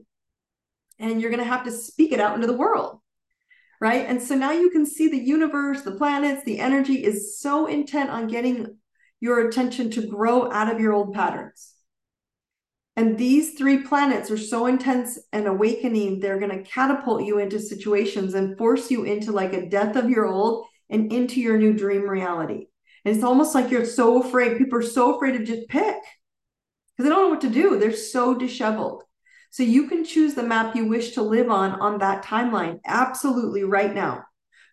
and 0.99 1.21
you're 1.21 1.31
going 1.31 1.43
to 1.43 1.49
have 1.49 1.65
to 1.65 1.71
speak 1.71 2.11
it 2.11 2.19
out 2.19 2.35
into 2.35 2.47
the 2.47 2.53
world 2.53 2.99
right? 3.79 4.05
And 4.07 4.21
so 4.21 4.35
now 4.35 4.51
you 4.51 4.69
can 4.69 4.85
see 4.85 5.07
the 5.07 5.17
universe, 5.17 5.81
the 5.81 5.91
planets, 5.91 6.43
the 6.43 6.59
energy 6.59 7.03
is 7.03 7.39
so 7.39 7.67
intent 7.67 8.09
on 8.09 8.27
getting 8.27 8.77
your 9.19 9.47
attention 9.47 9.91
to 9.91 10.07
grow 10.07 10.51
out 10.51 10.73
of 10.73 10.79
your 10.79 10.93
old 10.93 11.13
patterns. 11.13 11.73
And 12.95 13.17
these 13.17 13.53
three 13.53 13.83
planets 13.83 14.31
are 14.31 14.37
so 14.37 14.65
intense 14.65 15.19
and 15.31 15.45
awakening, 15.45 16.19
they're 16.19 16.39
going 16.39 16.63
to 16.63 16.69
catapult 16.69 17.23
you 17.23 17.37
into 17.37 17.59
situations 17.59 18.33
and 18.33 18.57
force 18.57 18.89
you 18.89 19.03
into 19.03 19.31
like 19.31 19.53
a 19.53 19.69
death 19.69 19.95
of 19.95 20.09
your 20.09 20.25
old 20.25 20.65
and 20.89 21.13
into 21.13 21.39
your 21.39 21.59
new 21.59 21.73
dream 21.73 22.09
reality. 22.09 22.67
And 23.05 23.15
it's 23.15 23.23
almost 23.23 23.53
like 23.53 23.69
you're 23.69 23.85
so 23.85 24.23
afraid. 24.23 24.57
People 24.57 24.79
are 24.79 24.83
so 24.83 25.15
afraid 25.15 25.37
to 25.37 25.45
just 25.45 25.67
pick 25.69 25.97
because 26.97 27.09
they 27.09 27.15
don't 27.15 27.25
know 27.25 27.29
what 27.29 27.41
to 27.41 27.49
do. 27.49 27.77
They're 27.77 27.93
so 27.93 28.33
disheveled. 28.33 29.03
So 29.51 29.63
you 29.63 29.87
can 29.87 30.03
choose 30.03 30.33
the 30.33 30.43
map 30.43 30.75
you 30.75 30.87
wish 30.87 31.11
to 31.11 31.21
live 31.21 31.49
on 31.49 31.79
on 31.79 31.99
that 31.99 32.23
timeline, 32.23 32.79
absolutely 32.85 33.63
right 33.63 33.93
now. 33.93 34.23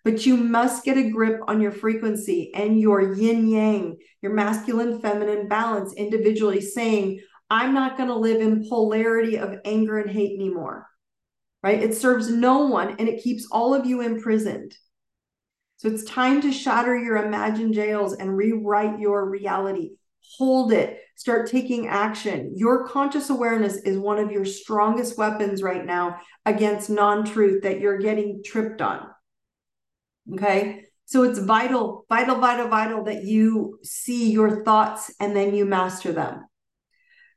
But 0.04 0.26
you 0.26 0.36
must 0.36 0.84
get 0.84 0.98
a 0.98 1.10
grip 1.10 1.40
on 1.48 1.60
your 1.60 1.72
frequency 1.72 2.50
and 2.54 2.78
your 2.78 3.14
yin 3.14 3.48
yang, 3.48 3.96
your 4.20 4.32
masculine 4.32 5.00
feminine 5.00 5.48
balance 5.48 5.94
individually, 5.94 6.60
saying, 6.60 7.20
I'm 7.50 7.72
not 7.72 7.96
going 7.96 8.08
to 8.08 8.14
live 8.14 8.40
in 8.40 8.68
polarity 8.68 9.38
of 9.38 9.60
anger 9.64 9.98
and 9.98 10.10
hate 10.10 10.34
anymore. 10.34 10.86
Right? 11.62 11.82
It 11.82 11.94
serves 11.94 12.30
no 12.30 12.66
one 12.66 12.96
and 12.98 13.08
it 13.08 13.22
keeps 13.22 13.48
all 13.50 13.74
of 13.74 13.86
you 13.86 14.02
imprisoned. 14.02 14.76
So 15.76 15.88
it's 15.88 16.04
time 16.04 16.42
to 16.42 16.52
shatter 16.52 16.96
your 16.96 17.16
imagined 17.16 17.74
jails 17.74 18.14
and 18.14 18.36
rewrite 18.36 18.98
your 18.98 19.28
reality 19.28 19.92
hold 20.36 20.72
it, 20.72 21.00
start 21.16 21.50
taking 21.50 21.86
action. 21.86 22.52
Your 22.56 22.86
conscious 22.88 23.30
awareness 23.30 23.76
is 23.78 23.98
one 23.98 24.18
of 24.18 24.32
your 24.32 24.44
strongest 24.44 25.16
weapons 25.16 25.62
right 25.62 25.84
now 25.84 26.18
against 26.44 26.90
non 26.90 27.24
truth 27.24 27.62
that 27.62 27.80
you're 27.80 27.98
getting 27.98 28.42
tripped 28.44 28.80
on. 28.80 29.06
Okay. 30.32 30.84
So 31.06 31.22
it's 31.22 31.38
vital, 31.38 32.06
vital, 32.08 32.36
vital, 32.36 32.68
vital 32.68 33.04
that 33.04 33.24
you 33.24 33.78
see 33.82 34.30
your 34.32 34.64
thoughts 34.64 35.12
and 35.20 35.36
then 35.36 35.54
you 35.54 35.66
master 35.66 36.12
them. 36.12 36.46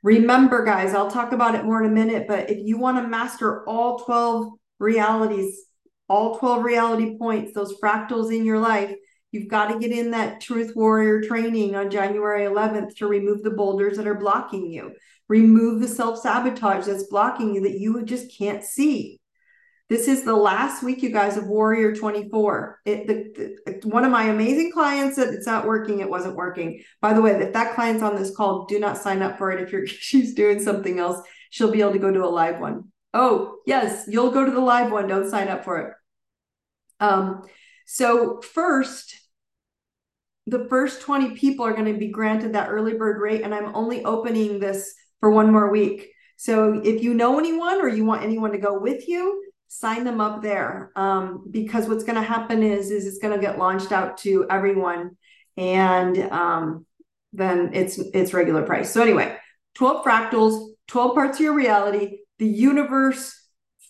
Remember, 0.03 0.63
guys, 0.63 0.93
I'll 0.93 1.11
talk 1.11 1.33
about 1.33 1.55
it 1.55 1.65
more 1.65 1.83
in 1.83 1.91
a 1.91 1.93
minute, 1.93 2.27
but 2.27 2.49
if 2.49 2.59
you 2.65 2.77
want 2.77 2.97
to 2.97 3.07
master 3.07 3.67
all 3.67 3.99
12 3.99 4.53
realities, 4.79 5.65
all 6.07 6.37
12 6.37 6.63
reality 6.63 7.17
points, 7.17 7.51
those 7.53 7.77
fractals 7.81 8.33
in 8.33 8.45
your 8.45 8.59
life, 8.59 8.95
You've 9.37 9.49
got 9.49 9.67
to 9.67 9.77
get 9.77 9.91
in 9.91 10.11
that 10.11 10.41
Truth 10.41 10.75
Warrior 10.75 11.21
training 11.21 11.75
on 11.75 11.91
January 11.91 12.45
11th 12.45 12.95
to 12.95 13.07
remove 13.07 13.43
the 13.43 13.51
boulders 13.51 13.97
that 13.97 14.07
are 14.07 14.15
blocking 14.15 14.71
you, 14.71 14.95
remove 15.27 15.79
the 15.79 15.87
self 15.87 16.19
sabotage 16.19 16.87
that's 16.87 17.03
blocking 17.03 17.53
you 17.53 17.61
that 17.61 17.79
you 17.79 18.03
just 18.03 18.35
can't 18.35 18.63
see. 18.63 19.19
This 19.89 20.07
is 20.07 20.23
the 20.23 20.35
last 20.35 20.81
week, 20.81 21.03
you 21.03 21.11
guys, 21.11 21.37
of 21.37 21.45
Warrior 21.47 21.95
24. 21.95 22.79
It, 22.83 23.07
the, 23.07 23.55
the, 23.65 23.87
one 23.87 24.03
of 24.03 24.11
my 24.11 24.23
amazing 24.23 24.71
clients 24.71 25.17
that 25.17 25.31
it's 25.33 25.45
not 25.45 25.67
working, 25.67 25.99
it 25.99 26.09
wasn't 26.09 26.35
working. 26.35 26.81
By 26.99 27.13
the 27.13 27.21
way, 27.21 27.31
if 27.31 27.53
that 27.53 27.75
client's 27.75 28.01
on 28.01 28.15
this 28.15 28.35
call, 28.35 28.65
do 28.65 28.79
not 28.79 28.97
sign 28.97 29.21
up 29.21 29.37
for 29.37 29.51
it. 29.51 29.61
If 29.61 29.71
you're 29.71 29.85
she's 29.87 30.33
doing 30.33 30.59
something 30.59 30.97
else, 30.97 31.21
she'll 31.51 31.71
be 31.71 31.81
able 31.81 31.93
to 31.93 31.99
go 31.99 32.11
to 32.11 32.25
a 32.25 32.27
live 32.27 32.59
one. 32.59 32.91
Oh, 33.13 33.59
yes, 33.67 34.05
you'll 34.09 34.31
go 34.31 34.43
to 34.43 34.51
the 34.51 34.59
live 34.59 34.91
one. 34.91 35.07
Don't 35.07 35.29
sign 35.29 35.47
up 35.47 35.63
for 35.63 35.77
it. 35.77 35.93
Um, 36.99 37.43
so, 37.85 38.41
first, 38.41 39.26
the 40.47 40.65
first 40.69 41.01
20 41.01 41.35
people 41.35 41.65
are 41.65 41.73
going 41.73 41.91
to 41.91 41.99
be 41.99 42.07
granted 42.07 42.53
that 42.53 42.69
early 42.69 42.93
bird 42.93 43.21
rate, 43.21 43.41
and 43.41 43.53
I'm 43.53 43.75
only 43.75 44.03
opening 44.03 44.59
this 44.59 44.93
for 45.19 45.29
one 45.29 45.51
more 45.51 45.69
week. 45.69 46.09
So, 46.37 46.81
if 46.83 47.03
you 47.03 47.13
know 47.13 47.39
anyone 47.39 47.81
or 47.81 47.87
you 47.87 48.05
want 48.05 48.23
anyone 48.23 48.51
to 48.51 48.57
go 48.57 48.79
with 48.79 49.07
you, 49.07 49.43
sign 49.67 50.03
them 50.03 50.21
up 50.21 50.41
there 50.41 50.91
um, 50.95 51.45
because 51.49 51.87
what's 51.87 52.03
going 52.03 52.15
to 52.15 52.21
happen 52.21 52.63
is 52.63 52.89
is 52.89 53.05
it's 53.05 53.17
going 53.17 53.33
to 53.33 53.45
get 53.45 53.57
launched 53.57 53.91
out 53.91 54.17
to 54.17 54.45
everyone 54.49 55.17
and 55.57 56.17
um, 56.31 56.85
then 57.33 57.71
it's 57.73 57.97
it's 57.97 58.33
regular 58.33 58.63
price 58.63 58.89
so 58.89 59.01
anyway 59.01 59.35
12 59.75 60.05
fractals 60.05 60.69
12 60.87 61.13
parts 61.13 61.37
of 61.37 61.43
your 61.43 61.53
reality 61.53 62.19
the 62.39 62.47
universe 62.47 63.35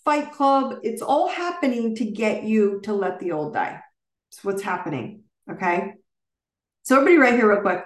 fight 0.04 0.32
club 0.32 0.80
it's 0.82 1.04
all 1.04 1.30
happening 1.30 1.96
to 1.96 2.10
get 2.10 2.43
you 2.43 2.82
to 2.82 2.91
let 2.91 3.20
the 3.20 3.32
old 3.32 3.54
die 3.54 3.80
it's 4.38 4.43
what's 4.43 4.62
happening. 4.62 5.24
Okay. 5.50 5.93
So, 6.88 7.02
everybody, 7.02 7.17
right 7.17 7.34
here, 7.34 7.50
real 7.50 7.60
quick. 7.60 7.84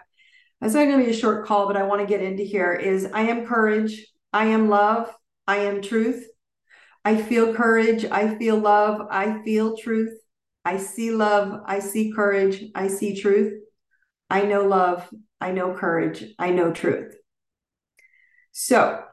This 0.62 0.70
is 0.70 0.76
going 0.76 0.92
to 0.92 1.04
be 1.04 1.10
a 1.10 1.14
short 1.16 1.48
call, 1.48 1.66
but 1.66 1.76
I 1.76 1.88
want 1.88 2.02
to 2.02 2.06
get 2.06 2.22
into 2.22 2.44
here 2.44 2.72
is 2.72 3.10
I 3.12 3.22
am 3.22 3.48
courage. 3.48 4.06
I 4.32 4.46
am 4.46 4.70
love. 4.70 5.12
I 5.48 5.58
am 5.62 5.82
truth. 5.82 6.24
I 7.04 7.20
feel 7.20 7.56
courage. 7.56 8.06
I 8.06 8.38
feel 8.38 8.60
love. 8.60 9.08
I 9.10 9.42
feel 9.42 9.76
truth. 9.76 10.16
I 10.64 10.78
see 10.78 11.10
love. 11.10 11.62
I 11.66 11.80
see 11.80 12.14
courage. 12.14 12.64
I 12.76 12.90
see 12.90 13.20
truth. 13.20 13.64
I 14.30 14.44
know 14.44 14.68
love. 14.68 15.10
I 15.40 15.52
know 15.52 15.74
courage. 15.74 16.24
I 16.38 16.52
know 16.52 16.72
truth. 16.72 17.16
So, 18.52 19.04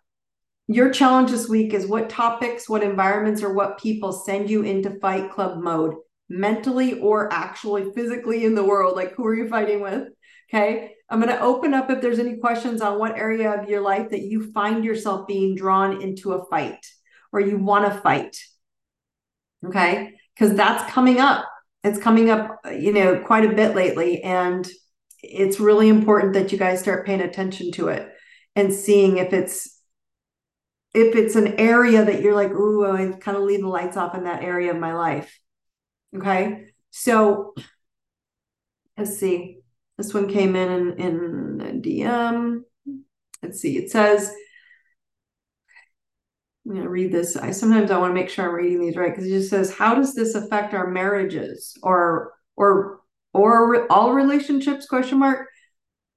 your 0.66 0.90
challenge 0.90 1.30
this 1.30 1.48
week 1.48 1.72
is 1.72 1.86
what 1.86 2.10
topics, 2.10 2.68
what 2.68 2.82
environments, 2.82 3.42
or 3.42 3.54
what 3.54 3.80
people 3.80 4.12
send 4.12 4.50
you 4.50 4.64
into 4.64 5.00
fight 5.00 5.30
club 5.30 5.62
mode, 5.62 5.94
mentally 6.28 7.00
or 7.00 7.32
actually 7.32 7.92
physically 7.92 8.44
in 8.44 8.54
the 8.54 8.64
world. 8.64 8.96
Like, 8.96 9.14
who 9.14 9.26
are 9.26 9.34
you 9.34 9.48
fighting 9.48 9.80
with? 9.80 10.08
Okay. 10.52 10.94
I'm 11.10 11.20
going 11.20 11.34
to 11.34 11.42
open 11.42 11.72
up 11.74 11.90
if 11.90 12.00
there's 12.02 12.18
any 12.18 12.36
questions 12.36 12.82
on 12.82 12.98
what 12.98 13.16
area 13.16 13.50
of 13.50 13.68
your 13.68 13.80
life 13.80 14.10
that 14.10 14.22
you 14.22 14.52
find 14.52 14.84
yourself 14.84 15.26
being 15.26 15.54
drawn 15.54 16.02
into 16.02 16.32
a 16.32 16.44
fight 16.46 16.86
or 17.32 17.40
you 17.40 17.58
want 17.58 17.90
to 17.90 18.00
fight. 18.00 18.36
Okay. 19.66 20.14
Because 20.34 20.54
that's 20.56 20.90
coming 20.92 21.18
up. 21.18 21.46
It's 21.84 21.98
coming 21.98 22.28
up, 22.28 22.60
you 22.70 22.92
know, 22.92 23.20
quite 23.20 23.44
a 23.44 23.54
bit 23.54 23.74
lately. 23.74 24.22
And 24.22 24.68
it's 25.22 25.60
really 25.60 25.88
important 25.88 26.34
that 26.34 26.52
you 26.52 26.58
guys 26.58 26.80
start 26.80 27.06
paying 27.06 27.20
attention 27.20 27.72
to 27.72 27.88
it 27.88 28.08
and 28.54 28.72
seeing 28.72 29.18
if 29.18 29.32
it's 29.32 29.76
if 30.94 31.14
it's 31.14 31.36
an 31.36 31.60
area 31.60 32.04
that 32.04 32.22
you're 32.22 32.34
like, 32.34 32.50
ooh, 32.50 32.90
I 32.90 33.12
kind 33.18 33.36
of 33.36 33.42
leave 33.42 33.60
the 33.60 33.68
lights 33.68 33.96
off 33.96 34.14
in 34.14 34.24
that 34.24 34.42
area 34.42 34.72
of 34.72 34.78
my 34.78 34.94
life. 34.94 35.38
Okay. 36.16 36.68
So 36.90 37.54
let's 38.96 39.18
see. 39.18 39.60
This 39.96 40.14
one 40.14 40.28
came 40.28 40.56
in 40.56 40.92
in, 40.92 41.60
in 41.60 41.82
DM. 41.82 42.60
Let's 43.42 43.60
see. 43.60 43.76
It 43.76 43.90
says, 43.90 44.32
I'm 46.66 46.72
going 46.72 46.84
to 46.84 46.90
read 46.90 47.12
this. 47.12 47.36
I 47.36 47.50
sometimes 47.50 47.90
I 47.90 47.98
want 47.98 48.10
to 48.10 48.14
make 48.20 48.28
sure 48.28 48.46
I'm 48.46 48.54
reading 48.54 48.80
these 48.80 48.96
right 48.96 49.10
because 49.10 49.26
it 49.26 49.30
just 49.30 49.50
says, 49.50 49.72
"How 49.72 49.94
does 49.94 50.14
this 50.14 50.34
affect 50.34 50.74
our 50.74 50.86
marriages 50.86 51.76
or 51.82 52.32
or 52.56 53.00
or 53.32 53.90
all 53.90 54.12
relationships?" 54.12 54.86
Question 54.86 55.18
mark. 55.18 55.48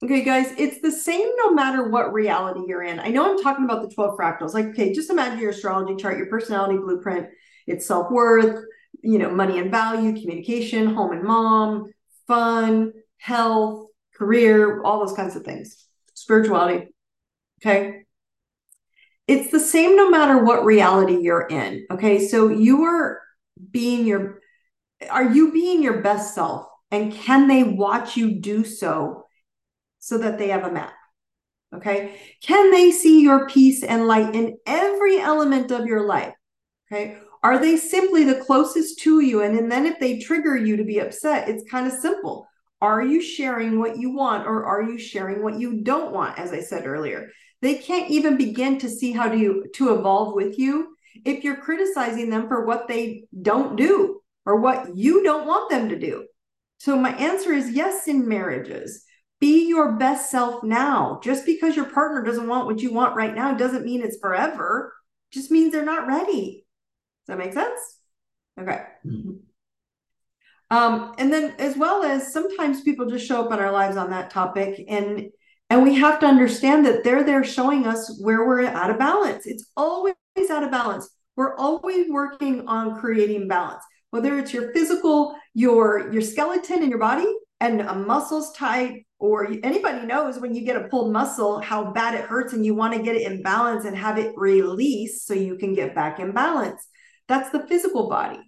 Okay, 0.04 0.22
guys, 0.24 0.52
it's 0.58 0.80
the 0.80 0.90
same 0.90 1.28
no 1.38 1.52
matter 1.52 1.88
what 1.88 2.12
reality 2.12 2.60
you're 2.66 2.82
in. 2.82 2.98
I 2.98 3.08
know 3.08 3.30
I'm 3.30 3.42
talking 3.42 3.64
about 3.64 3.82
the 3.88 3.94
12 3.94 4.18
fractals. 4.18 4.52
Like, 4.52 4.66
okay, 4.66 4.92
just 4.92 5.10
imagine 5.10 5.38
your 5.38 5.50
astrology 5.50 5.94
chart, 5.96 6.18
your 6.18 6.26
personality 6.26 6.76
blueprint, 6.76 7.28
it's 7.68 7.86
self 7.86 8.10
worth, 8.10 8.64
you 9.02 9.18
know, 9.18 9.30
money 9.30 9.58
and 9.58 9.70
value, 9.70 10.12
communication, 10.12 10.94
home 10.94 11.12
and 11.12 11.24
mom, 11.24 11.92
fun, 12.26 12.92
health, 13.18 13.88
career, 14.14 14.82
all 14.82 15.00
those 15.00 15.16
kinds 15.16 15.36
of 15.36 15.44
things, 15.44 15.86
spirituality. 16.14 16.88
Okay. 17.60 18.02
It's 19.26 19.50
the 19.50 19.60
same 19.60 19.96
no 19.96 20.10
matter 20.10 20.44
what 20.44 20.64
reality 20.64 21.18
you're 21.20 21.46
in. 21.46 21.86
Okay. 21.90 22.26
So 22.26 22.48
you 22.48 22.84
are 22.84 23.20
being 23.70 24.06
your, 24.06 24.40
are 25.10 25.32
you 25.32 25.52
being 25.52 25.82
your 25.82 26.00
best 26.00 26.34
self? 26.34 26.66
And 26.90 27.12
can 27.12 27.48
they 27.48 27.64
watch 27.64 28.16
you 28.16 28.40
do 28.40 28.64
so 28.64 29.24
so 29.98 30.18
that 30.18 30.38
they 30.38 30.48
have 30.48 30.64
a 30.64 30.72
map? 30.72 30.92
Okay. 31.74 32.16
Can 32.42 32.70
they 32.70 32.90
see 32.90 33.22
your 33.22 33.48
peace 33.48 33.82
and 33.82 34.06
light 34.06 34.34
in 34.34 34.58
every 34.66 35.18
element 35.18 35.70
of 35.70 35.86
your 35.86 36.06
life? 36.06 36.34
Okay. 36.90 37.18
Are 37.42 37.58
they 37.58 37.76
simply 37.76 38.24
the 38.24 38.42
closest 38.44 39.00
to 39.00 39.20
you? 39.20 39.42
And, 39.42 39.58
and 39.58 39.70
then 39.70 39.86
if 39.86 39.98
they 39.98 40.18
trigger 40.18 40.56
you 40.56 40.76
to 40.76 40.84
be 40.84 41.00
upset, 41.00 41.48
it's 41.48 41.68
kind 41.70 41.86
of 41.86 41.92
simple. 41.92 42.46
Are 42.80 43.02
you 43.02 43.20
sharing 43.20 43.78
what 43.78 43.96
you 43.96 44.12
want 44.12 44.46
or 44.46 44.64
are 44.64 44.82
you 44.82 44.98
sharing 44.98 45.42
what 45.42 45.58
you 45.58 45.82
don't 45.82 46.12
want? 46.12 46.38
As 46.38 46.52
I 46.52 46.60
said 46.60 46.86
earlier, 46.86 47.30
they 47.60 47.76
can't 47.76 48.10
even 48.10 48.36
begin 48.36 48.78
to 48.78 48.88
see 48.88 49.12
how 49.12 49.28
to, 49.28 49.64
to 49.74 49.94
evolve 49.94 50.34
with 50.34 50.58
you 50.58 50.96
if 51.24 51.44
you're 51.44 51.56
criticizing 51.56 52.30
them 52.30 52.48
for 52.48 52.64
what 52.64 52.88
they 52.88 53.24
don't 53.40 53.76
do 53.76 54.20
or 54.44 54.56
what 54.56 54.96
you 54.96 55.22
don't 55.22 55.46
want 55.46 55.70
them 55.70 55.88
to 55.88 55.98
do. 55.98 56.26
So, 56.78 56.96
my 56.98 57.12
answer 57.12 57.52
is 57.52 57.70
yes 57.70 58.08
in 58.08 58.26
marriages. 58.26 59.04
Be 59.38 59.68
your 59.68 59.92
best 59.92 60.30
self 60.30 60.64
now. 60.64 61.20
Just 61.22 61.46
because 61.46 61.76
your 61.76 61.90
partner 61.90 62.24
doesn't 62.24 62.48
want 62.48 62.66
what 62.66 62.80
you 62.80 62.92
want 62.92 63.14
right 63.14 63.34
now 63.34 63.54
doesn't 63.54 63.84
mean 63.84 64.02
it's 64.02 64.18
forever, 64.18 64.92
just 65.32 65.52
means 65.52 65.72
they're 65.72 65.84
not 65.84 66.08
ready. 66.08 66.61
Does 67.26 67.36
that 67.36 67.38
make 67.38 67.52
sense? 67.52 67.80
Okay. 68.60 68.82
Mm-hmm. 69.06 69.32
Um, 70.70 71.14
and 71.18 71.32
then 71.32 71.54
as 71.58 71.76
well 71.76 72.02
as 72.02 72.32
sometimes 72.32 72.80
people 72.80 73.06
just 73.06 73.26
show 73.26 73.44
up 73.44 73.52
in 73.52 73.58
our 73.58 73.70
lives 73.70 73.96
on 73.96 74.10
that 74.10 74.30
topic 74.30 74.82
and 74.88 75.26
and 75.68 75.82
we 75.82 75.94
have 75.94 76.20
to 76.20 76.26
understand 76.26 76.84
that 76.84 77.02
they're 77.02 77.24
there 77.24 77.42
showing 77.42 77.86
us 77.86 78.18
where 78.20 78.46
we're 78.46 78.66
out 78.66 78.90
of 78.90 78.98
balance. 78.98 79.46
It's 79.46 79.70
always 79.74 80.14
out 80.50 80.62
of 80.62 80.70
balance. 80.70 81.08
We're 81.34 81.56
always 81.56 82.10
working 82.10 82.68
on 82.68 83.00
creating 83.00 83.48
balance, 83.48 83.82
whether 84.10 84.38
it's 84.38 84.52
your 84.52 84.72
physical, 84.72 85.34
your 85.54 86.12
your 86.12 86.20
skeleton 86.20 86.82
in 86.82 86.90
your 86.90 86.98
body 86.98 87.26
and 87.60 87.80
a 87.80 87.94
muscles 87.94 88.52
tight, 88.52 89.06
or 89.18 89.46
anybody 89.62 90.06
knows 90.06 90.38
when 90.38 90.54
you 90.54 90.64
get 90.64 90.76
a 90.76 90.88
pulled 90.88 91.12
muscle 91.12 91.60
how 91.60 91.92
bad 91.92 92.14
it 92.14 92.24
hurts 92.24 92.52
and 92.52 92.66
you 92.66 92.74
want 92.74 92.92
to 92.92 93.02
get 93.02 93.16
it 93.16 93.30
in 93.30 93.42
balance 93.42 93.84
and 93.84 93.96
have 93.96 94.18
it 94.18 94.32
release 94.36 95.24
so 95.24 95.32
you 95.32 95.56
can 95.56 95.72
get 95.74 95.94
back 95.94 96.18
in 96.18 96.32
balance. 96.32 96.86
That's 97.28 97.50
the 97.50 97.66
physical 97.66 98.08
body. 98.08 98.40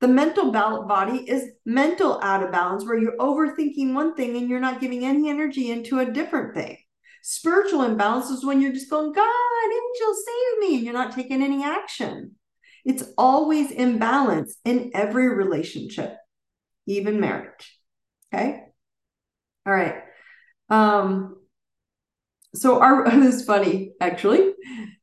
The 0.00 0.08
mental 0.08 0.52
body 0.52 1.18
is 1.28 1.50
mental 1.64 2.20
out 2.22 2.42
of 2.42 2.52
balance, 2.52 2.84
where 2.84 2.98
you're 2.98 3.16
overthinking 3.16 3.94
one 3.94 4.14
thing 4.14 4.36
and 4.36 4.48
you're 4.48 4.60
not 4.60 4.80
giving 4.80 5.04
any 5.04 5.30
energy 5.30 5.70
into 5.70 6.00
a 6.00 6.10
different 6.10 6.54
thing. 6.54 6.76
Spiritual 7.22 7.82
imbalance 7.82 8.30
is 8.30 8.44
when 8.44 8.60
you're 8.60 8.72
just 8.72 8.90
going, 8.90 9.12
God, 9.12 9.24
angel, 9.24 10.14
save 10.14 10.58
me, 10.60 10.76
and 10.76 10.84
you're 10.84 10.94
not 10.94 11.14
taking 11.14 11.42
any 11.42 11.64
action. 11.64 12.36
It's 12.84 13.02
always 13.18 13.72
imbalance 13.72 14.56
in 14.64 14.92
every 14.94 15.28
relationship, 15.28 16.16
even 16.86 17.18
marriage. 17.18 17.76
Okay. 18.32 18.60
All 19.66 19.72
right. 19.72 20.02
Um, 20.68 21.36
so 22.54 22.80
are 22.80 23.10
this 23.20 23.36
is 23.36 23.44
funny 23.44 23.92
actually. 24.00 24.52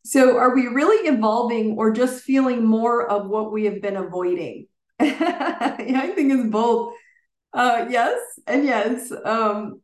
So 0.06 0.38
are 0.38 0.54
we 0.54 0.68
really 0.68 1.08
evolving 1.08 1.76
or 1.78 1.92
just 1.92 2.24
feeling 2.24 2.66
more 2.66 3.10
of 3.10 3.28
what 3.28 3.52
we 3.52 3.66
have 3.66 3.82
been 3.82 3.96
avoiding? 3.96 4.68
yeah, 5.02 5.78
I 5.80 6.12
think 6.14 6.34
it's 6.34 6.50
both. 6.50 6.94
Uh, 7.54 7.86
yes, 7.90 8.20
and 8.48 8.66
yes. 8.66 9.12
Um, 9.24 9.82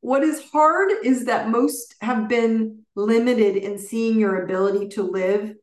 what 0.00 0.22
is 0.22 0.42
hard 0.50 0.90
is 1.04 1.24
that 1.26 1.48
most 1.48 1.94
have 2.00 2.28
been 2.28 2.84
limited 2.94 3.56
in 3.56 3.78
seeing 3.78 4.18
your 4.18 4.44
ability 4.44 4.88
to 4.90 5.02
live 5.02 5.54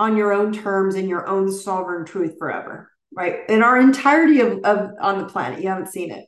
on 0.00 0.16
your 0.16 0.32
own 0.32 0.52
terms 0.52 0.96
and 0.96 1.08
your 1.08 1.26
own 1.26 1.50
sovereign 1.50 2.04
truth 2.04 2.34
forever, 2.38 2.90
right? 3.14 3.48
In 3.48 3.62
our 3.62 3.80
entirety 3.80 4.40
of, 4.40 4.58
of 4.64 4.90
on 5.00 5.18
the 5.18 5.26
planet, 5.26 5.62
you 5.62 5.68
haven't 5.68 5.92
seen 5.92 6.10
it. 6.10 6.26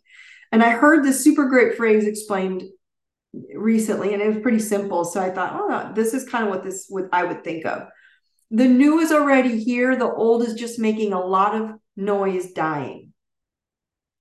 And 0.52 0.62
I 0.62 0.70
heard 0.70 1.04
this 1.04 1.22
super 1.22 1.48
great 1.48 1.76
phrase 1.76 2.06
explained 2.06 2.62
recently, 3.54 4.12
and 4.14 4.22
it 4.22 4.28
was 4.28 4.42
pretty 4.42 4.58
simple. 4.58 5.04
So 5.04 5.20
I 5.20 5.30
thought, 5.30 5.52
oh, 5.54 5.92
this 5.94 6.14
is 6.14 6.28
kind 6.28 6.44
of 6.44 6.50
what 6.50 6.64
this 6.64 6.86
would 6.90 7.08
I 7.12 7.24
would 7.24 7.44
think 7.44 7.66
of. 7.66 7.88
The 8.50 8.68
new 8.68 9.00
is 9.00 9.12
already 9.12 9.62
here. 9.62 9.96
The 9.96 10.10
old 10.10 10.42
is 10.42 10.54
just 10.54 10.78
making 10.78 11.12
a 11.12 11.20
lot 11.20 11.54
of 11.54 11.70
noise 11.96 12.52
dying. 12.52 13.12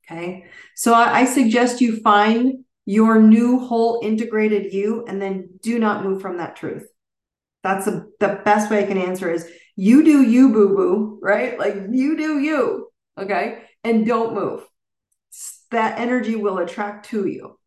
Okay. 0.06 0.46
So 0.76 0.94
I, 0.94 1.20
I 1.20 1.26
suggest 1.26 1.82
you 1.82 2.02
find 2.02 2.66
your 2.86 3.20
new 3.22 3.60
whole 3.60 4.00
integrated 4.04 4.72
you 4.72 5.06
and 5.08 5.22
then 5.22 5.50
do 5.62 5.80
not 5.80 6.04
move 6.04 6.22
from 6.22 6.38
that 6.38 6.56
truth. 6.56 6.88
That's 7.64 7.86
the, 7.86 8.12
the 8.20 8.42
best 8.46 8.70
way 8.70 8.84
I 8.84 8.88
can 8.88 9.00
answer 9.00 9.32
is 9.32 9.50
you 9.76 10.04
do 10.04 10.22
you, 10.22 10.50
boo 10.54 10.76
boo, 10.76 11.20
right? 11.22 11.58
Like 11.58 11.76
you 11.92 12.16
do 12.16 12.40
you. 12.40 12.90
Okay. 13.18 13.64
And 13.84 14.06
don't 14.06 14.36
move. 14.36 14.64
That 15.72 16.00
energy 16.00 16.36
will 16.36 16.60
attract 16.60 17.10
to 17.10 17.28
you. 17.28 17.58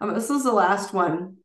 Um, 0.00 0.14
this 0.14 0.30
is 0.30 0.42
the 0.44 0.52
last 0.52 0.92
one. 0.92 1.36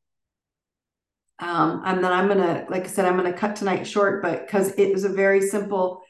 Um, 1.39 1.81
and 1.85 2.03
then 2.03 2.11
I'm 2.13 2.27
gonna, 2.27 2.65
like 2.69 2.83
I 2.83 2.87
said, 2.87 3.05
I'm 3.05 3.17
gonna 3.17 3.33
cut 3.33 3.55
tonight 3.55 3.85
short, 3.85 4.21
but 4.21 4.45
because 4.45 4.69
it 4.77 4.93
was 4.93 5.03
a 5.03 5.09
very 5.09 5.41
simple 5.41 6.03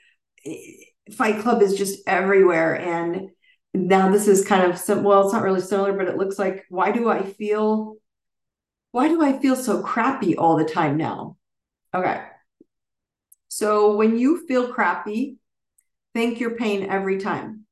Fight 1.13 1.41
Club 1.41 1.61
is 1.61 1.77
just 1.77 1.99
everywhere. 2.07 2.77
And 2.79 3.29
now 3.73 4.11
this 4.11 4.27
is 4.27 4.45
kind 4.45 4.71
of 4.71 5.03
well, 5.03 5.23
it's 5.23 5.33
not 5.33 5.43
really 5.43 5.61
similar, 5.61 5.93
but 5.93 6.07
it 6.07 6.17
looks 6.17 6.37
like 6.37 6.65
why 6.69 6.91
do 6.91 7.09
I 7.09 7.23
feel 7.23 7.95
why 8.91 9.07
do 9.07 9.23
I 9.23 9.39
feel 9.39 9.55
so 9.55 9.81
crappy 9.81 10.35
all 10.35 10.57
the 10.57 10.65
time 10.65 10.97
now? 10.97 11.37
Okay. 11.93 12.21
So 13.47 13.95
when 13.95 14.17
you 14.17 14.45
feel 14.47 14.73
crappy, 14.73 15.37
think 16.13 16.39
your 16.39 16.55
pain 16.55 16.89
every 16.89 17.19
time. 17.19 17.65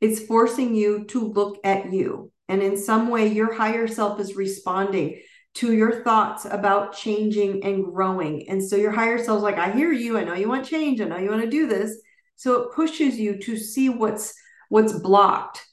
It's 0.00 0.20
forcing 0.20 0.74
you 0.74 1.04
to 1.06 1.20
look 1.20 1.58
at 1.64 1.92
you. 1.92 2.30
And 2.48 2.62
in 2.62 2.76
some 2.76 3.08
way, 3.08 3.28
your 3.28 3.54
higher 3.54 3.86
self 3.86 4.20
is 4.20 4.36
responding 4.36 5.20
to 5.54 5.72
your 5.74 6.02
thoughts 6.02 6.44
about 6.44 6.96
changing 6.96 7.64
and 7.64 7.84
growing. 7.84 8.48
And 8.48 8.62
so 8.62 8.76
your 8.76 8.92
higher 8.92 9.22
self 9.22 9.38
is 9.38 9.42
like, 9.42 9.58
I 9.58 9.70
hear 9.70 9.92
you. 9.92 10.18
I 10.18 10.24
know 10.24 10.34
you 10.34 10.48
want 10.48 10.66
change. 10.66 11.00
I 11.00 11.04
know 11.04 11.18
you 11.18 11.30
want 11.30 11.42
to 11.42 11.50
do 11.50 11.66
this. 11.66 12.00
So 12.36 12.62
it 12.62 12.74
pushes 12.74 13.18
you 13.18 13.38
to 13.38 13.56
see 13.56 13.88
what's 13.88 14.34
what's 14.68 14.92
blocked 14.92 15.64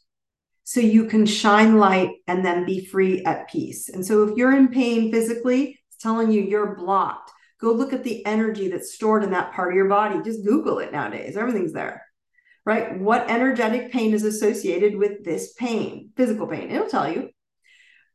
so 0.63 0.79
you 0.79 1.05
can 1.05 1.25
shine 1.25 1.77
light 1.77 2.11
and 2.27 2.43
then 2.43 2.65
be 2.65 2.85
free 2.85 3.23
at 3.23 3.49
peace. 3.49 3.89
And 3.89 4.05
so 4.05 4.23
if 4.23 4.35
you're 4.35 4.55
in 4.55 4.69
pain 4.69 5.11
physically, 5.11 5.79
it's 5.89 5.97
telling 6.01 6.31
you 6.31 6.41
you're 6.41 6.75
blocked. 6.75 7.31
Go 7.61 7.71
look 7.71 7.93
at 7.93 8.03
the 8.03 8.25
energy 8.25 8.69
that's 8.69 8.93
stored 8.93 9.23
in 9.23 9.31
that 9.31 9.53
part 9.53 9.71
of 9.71 9.75
your 9.75 9.87
body. 9.87 10.21
Just 10.23 10.43
Google 10.43 10.79
it 10.79 10.91
nowadays. 10.91 11.37
Everything's 11.37 11.73
there. 11.73 12.04
Right? 12.65 12.99
What 12.99 13.29
energetic 13.29 13.91
pain 13.91 14.13
is 14.13 14.23
associated 14.23 14.95
with 14.97 15.23
this 15.23 15.53
pain, 15.53 16.09
physical 16.17 16.47
pain? 16.47 16.71
It'll 16.71 16.87
tell 16.87 17.11
you. 17.11 17.29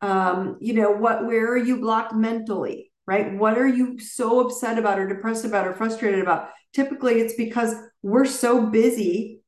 Um, 0.00 0.56
you 0.60 0.72
know, 0.74 0.90
what 0.90 1.26
where 1.26 1.52
are 1.52 1.58
you 1.58 1.80
blocked 1.80 2.14
mentally? 2.14 2.90
right? 3.10 3.36
What 3.36 3.58
are 3.58 3.66
you 3.66 3.98
so 3.98 4.38
upset 4.38 4.78
about 4.78 5.00
or 5.00 5.08
depressed 5.08 5.44
about 5.44 5.66
or 5.66 5.74
frustrated 5.74 6.20
about? 6.20 6.50
Typically, 6.72 7.14
it's 7.14 7.34
because 7.34 7.74
we're 8.02 8.24
so 8.24 8.66
busy 8.66 9.40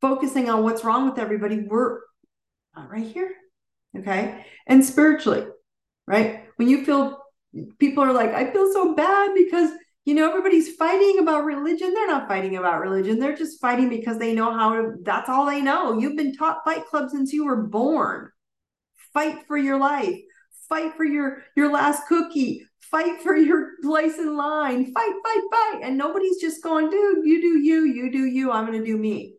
focusing 0.00 0.48
on 0.48 0.62
what's 0.62 0.82
wrong 0.82 1.10
with 1.10 1.18
everybody. 1.18 1.60
We're 1.60 1.98
not 2.74 2.90
right 2.90 3.06
here. 3.06 3.30
Okay. 3.98 4.46
And 4.66 4.82
spiritually, 4.82 5.46
right? 6.06 6.44
When 6.56 6.66
you 6.66 6.82
feel 6.86 7.18
people 7.78 8.04
are 8.04 8.14
like, 8.14 8.32
I 8.32 8.50
feel 8.50 8.72
so 8.72 8.94
bad 8.94 9.32
because, 9.34 9.70
you 10.04 10.14
know, 10.14 10.28
everybody's 10.28 10.74
fighting 10.76 11.18
about 11.20 11.44
religion. 11.44 11.94
They're 11.94 12.08
not 12.08 12.28
fighting 12.28 12.56
about 12.56 12.80
religion. 12.80 13.18
They're 13.18 13.36
just 13.36 13.60
fighting 13.60 13.88
because 13.88 14.18
they 14.18 14.34
know 14.34 14.52
how 14.52 14.74
to, 14.74 14.94
that's 15.02 15.28
all 15.28 15.46
they 15.46 15.60
know. 15.60 15.98
You've 15.98 16.16
been 16.16 16.34
taught 16.34 16.64
fight 16.64 16.86
club 16.86 17.10
since 17.10 17.32
you 17.32 17.44
were 17.44 17.62
born. 17.62 18.30
Fight 19.12 19.46
for 19.46 19.56
your 19.56 19.78
life. 19.78 20.18
Fight 20.68 20.94
for 20.96 21.04
your 21.04 21.42
your 21.54 21.70
last 21.70 22.06
cookie. 22.08 22.66
Fight 22.80 23.20
for 23.20 23.36
your 23.36 23.72
place 23.82 24.18
in 24.18 24.36
line. 24.36 24.92
Fight, 24.92 25.12
fight, 25.24 25.42
fight. 25.50 25.80
And 25.82 25.96
nobody's 25.96 26.40
just 26.40 26.62
going, 26.62 26.90
dude, 26.90 27.24
you 27.24 27.40
do 27.40 27.58
you, 27.58 27.84
you 27.84 28.10
do 28.10 28.24
you. 28.24 28.50
I'm 28.50 28.66
going 28.66 28.78
to 28.78 28.84
do 28.84 28.96
me. 28.96 29.34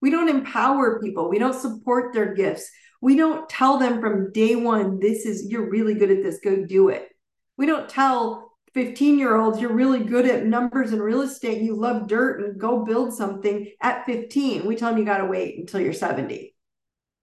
We 0.00 0.10
don't 0.10 0.28
empower 0.28 1.00
people. 1.00 1.28
We 1.28 1.38
don't 1.38 1.58
support 1.58 2.12
their 2.12 2.34
gifts. 2.34 2.70
We 3.00 3.16
don't 3.16 3.48
tell 3.48 3.78
them 3.78 4.00
from 4.00 4.32
day 4.32 4.56
one, 4.56 4.98
this 4.98 5.24
is, 5.24 5.48
you're 5.48 5.70
really 5.70 5.94
good 5.94 6.10
at 6.10 6.22
this, 6.22 6.40
go 6.42 6.64
do 6.64 6.88
it. 6.88 7.08
We 7.56 7.66
don't 7.66 7.88
tell 7.88 8.47
15 8.74 9.18
year 9.18 9.36
olds, 9.36 9.60
you're 9.60 9.72
really 9.72 10.04
good 10.04 10.26
at 10.26 10.46
numbers 10.46 10.92
and 10.92 11.02
real 11.02 11.22
estate, 11.22 11.62
you 11.62 11.74
love 11.74 12.08
dirt 12.08 12.42
and 12.42 12.60
go 12.60 12.84
build 12.84 13.14
something 13.14 13.70
at 13.80 14.06
15. 14.06 14.66
We 14.66 14.76
tell 14.76 14.90
them 14.90 14.98
you 14.98 15.04
got 15.04 15.18
to 15.18 15.26
wait 15.26 15.58
until 15.58 15.80
you're 15.80 15.92
70. 15.92 16.54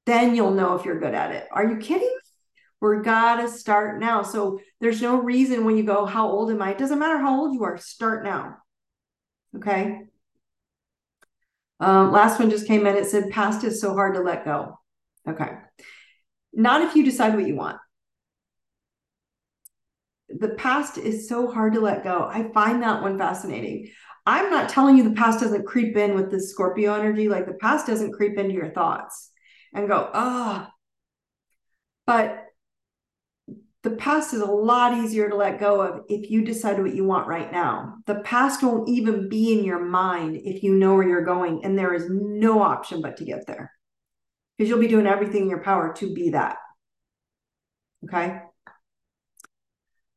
Then 0.05 0.36
you'll 0.36 0.51
know 0.51 0.75
if 0.75 0.86
you're 0.86 0.99
good 0.99 1.13
at 1.13 1.31
it. 1.31 1.47
Are 1.51 1.67
you 1.67 1.77
kidding? 1.77 2.15
We're 2.79 3.01
got 3.01 3.38
to 3.38 3.49
start 3.49 3.99
now. 3.99 4.21
So 4.21 4.60
there's 4.79 5.01
no 5.01 5.21
reason 5.21 5.65
when 5.65 5.77
you 5.77 5.84
go, 5.84 6.05
How 6.05 6.29
old 6.29 6.51
am 6.51 6.62
I? 6.62 6.71
It 6.71 6.77
doesn't 6.77 6.99
matter 6.99 7.17
how 7.17 7.39
old 7.39 7.53
you 7.53 7.63
are, 7.63 7.77
start 7.77 8.23
now. 8.23 8.58
Okay. 9.55 10.01
Um, 11.79 12.12
last 12.12 12.39
one 12.39 12.49
just 12.49 12.67
came 12.67 12.86
in. 12.86 12.95
It 12.95 13.08
said, 13.08 13.31
Past 13.31 13.63
is 13.63 13.81
so 13.81 13.93
hard 13.93 14.15
to 14.15 14.21
let 14.21 14.45
go. 14.45 14.79
Okay. 15.27 15.49
Not 16.53 16.81
if 16.81 16.95
you 16.95 17.03
decide 17.03 17.36
what 17.36 17.47
you 17.47 17.55
want. 17.55 17.77
The 20.39 20.56
past 20.58 20.98
is 20.98 21.28
so 21.30 21.52
hard 21.52 21.74
to 21.74 21.80
let 21.80 22.04
go. 22.04 22.30
I 22.32 22.52
find 22.54 22.82
that 22.84 23.02
one 23.02 23.17
fascinating. 23.17 23.89
I'm 24.26 24.50
not 24.50 24.69
telling 24.69 24.98
you 24.98 25.04
the 25.04 25.15
past 25.15 25.39
doesn't 25.39 25.67
creep 25.67 25.95
in 25.95 26.15
with 26.15 26.32
this 26.32 26.50
Scorpio 26.52 26.93
energy, 26.93 27.30
like 27.30 27.45
the 27.45 27.54
past 27.54 27.86
doesn't 27.86 28.13
creep 28.13 28.38
into 28.38 28.54
your 28.54 28.71
thoughts 28.71 29.32
and 29.74 29.88
go, 29.88 30.10
ah. 30.13 30.67
Oh. 30.67 30.71
But 32.08 32.45
the 33.84 33.91
past 33.91 34.34
is 34.34 34.41
a 34.41 34.45
lot 34.45 34.98
easier 34.98 35.30
to 35.30 35.36
let 35.36 35.60
go 35.60 35.80
of 35.82 36.02
if 36.10 36.32
you 36.32 36.43
decide 36.43 36.82
what 36.82 36.95
you 36.95 37.04
want 37.04 37.28
right 37.28 37.52
now. 37.52 37.98
The 38.08 38.15
past 38.15 38.63
won't 38.63 38.89
even 38.89 39.30
be 39.30 39.58
in 39.58 39.63
your 39.63 39.80
mind 39.80 40.38
if 40.43 40.63
you 40.63 40.74
know 40.74 40.95
where 40.95 41.08
you're 41.08 41.24
going, 41.24 41.63
and 41.63 41.78
there 41.78 41.93
is 41.93 42.08
no 42.10 42.62
option 42.62 43.02
but 43.02 43.17
to 43.17 43.26
get 43.26 43.45
there 43.45 43.71
because 44.58 44.69
you'll 44.69 44.80
be 44.80 44.88
doing 44.88 45.08
everything 45.08 45.43
in 45.43 45.50
your 45.50 45.63
power 45.63 45.93
to 45.98 46.13
be 46.13 46.32
that. 46.32 46.58
Okay. 48.06 48.39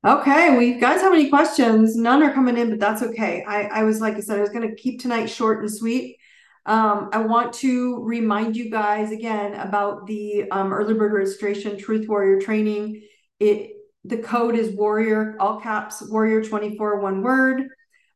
Okay, 0.06 0.56
we 0.56 0.74
guys 0.74 1.00
have 1.00 1.12
any 1.12 1.28
questions? 1.28 1.96
None 1.96 2.22
are 2.22 2.32
coming 2.32 2.56
in, 2.56 2.70
but 2.70 2.78
that's 2.78 3.02
okay. 3.02 3.42
I, 3.46 3.62
I 3.64 3.82
was 3.82 4.00
like 4.00 4.14
I 4.14 4.20
said, 4.20 4.38
I 4.38 4.42
was 4.42 4.50
going 4.50 4.68
to 4.68 4.76
keep 4.76 5.00
tonight 5.00 5.26
short 5.26 5.60
and 5.60 5.72
sweet. 5.72 6.18
Um, 6.66 7.10
I 7.12 7.18
want 7.18 7.52
to 7.54 8.00
remind 8.04 8.56
you 8.56 8.70
guys 8.70 9.10
again 9.10 9.54
about 9.54 10.06
the 10.06 10.48
um, 10.52 10.72
early 10.72 10.94
bird 10.94 11.12
registration 11.12 11.76
Truth 11.76 12.08
Warrior 12.08 12.40
training. 12.40 13.02
It 13.40 13.72
the 14.04 14.18
code 14.18 14.54
is 14.54 14.74
Warrior, 14.74 15.36
all 15.40 15.60
caps 15.60 16.00
Warrior 16.08 16.44
24, 16.44 17.00
one 17.00 17.22
word. 17.22 17.62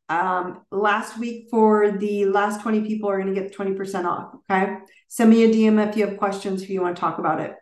Um, 0.09 0.61
last 0.71 1.19
week 1.19 1.49
for 1.51 1.91
the 1.91 2.27
last 2.27 2.61
20 2.61 2.83
people 2.83 3.11
are 3.11 3.21
going 3.21 3.35
to 3.35 3.41
get 3.41 3.57
20% 3.57 4.05
off. 4.05 4.35
Okay. 4.49 4.77
Send 5.09 5.31
me 5.31 5.45
a 5.45 5.49
DM 5.49 5.89
if 5.89 5.97
you 5.97 6.07
have 6.07 6.17
questions, 6.17 6.63
if 6.63 6.71
you 6.71 6.81
want 6.81 6.95
to 6.97 7.01
talk 7.01 7.19
about 7.19 7.41
it. 7.41 7.57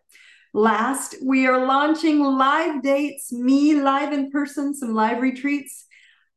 Last, 0.53 1.15
we 1.25 1.47
are 1.47 1.67
launching 1.67 2.21
live 2.21 2.83
dates, 2.83 3.33
me 3.33 3.75
live 3.81 4.13
in 4.13 4.31
person, 4.31 4.75
some 4.75 4.95
live 4.95 5.23
retreats 5.23 5.87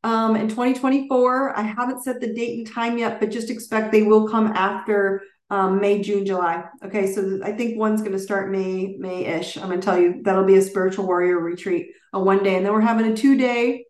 um, 0.04 0.36
in 0.36 0.48
2024. 0.48 1.58
I 1.58 1.62
haven't 1.62 2.04
set 2.04 2.20
the 2.20 2.32
date 2.32 2.58
and 2.58 2.66
time 2.66 2.96
yet, 2.96 3.18
but 3.18 3.30
just 3.30 3.50
expect 3.50 3.90
they 3.90 4.02
will 4.02 4.28
come 4.28 4.48
after 4.48 5.22
um, 5.50 5.80
May, 5.80 6.00
June, 6.00 6.24
July. 6.24 6.64
Okay, 6.84 7.12
so 7.12 7.40
I 7.42 7.52
think 7.52 7.76
one's 7.76 8.00
going 8.00 8.12
to 8.12 8.18
start 8.18 8.50
May, 8.50 8.96
May-ish. 8.98 9.56
I'm 9.56 9.68
going 9.68 9.80
to 9.80 9.84
tell 9.84 9.98
you 9.98 10.20
that'll 10.22 10.44
be 10.44 10.56
a 10.56 10.62
spiritual 10.62 11.06
warrior 11.06 11.38
retreat, 11.38 11.88
a 12.12 12.20
one 12.20 12.42
day, 12.42 12.56
and 12.56 12.64
then 12.64 12.72
we're 12.72 12.80
having 12.80 13.10
a 13.12 13.16
two 13.16 13.36
day 13.36 13.84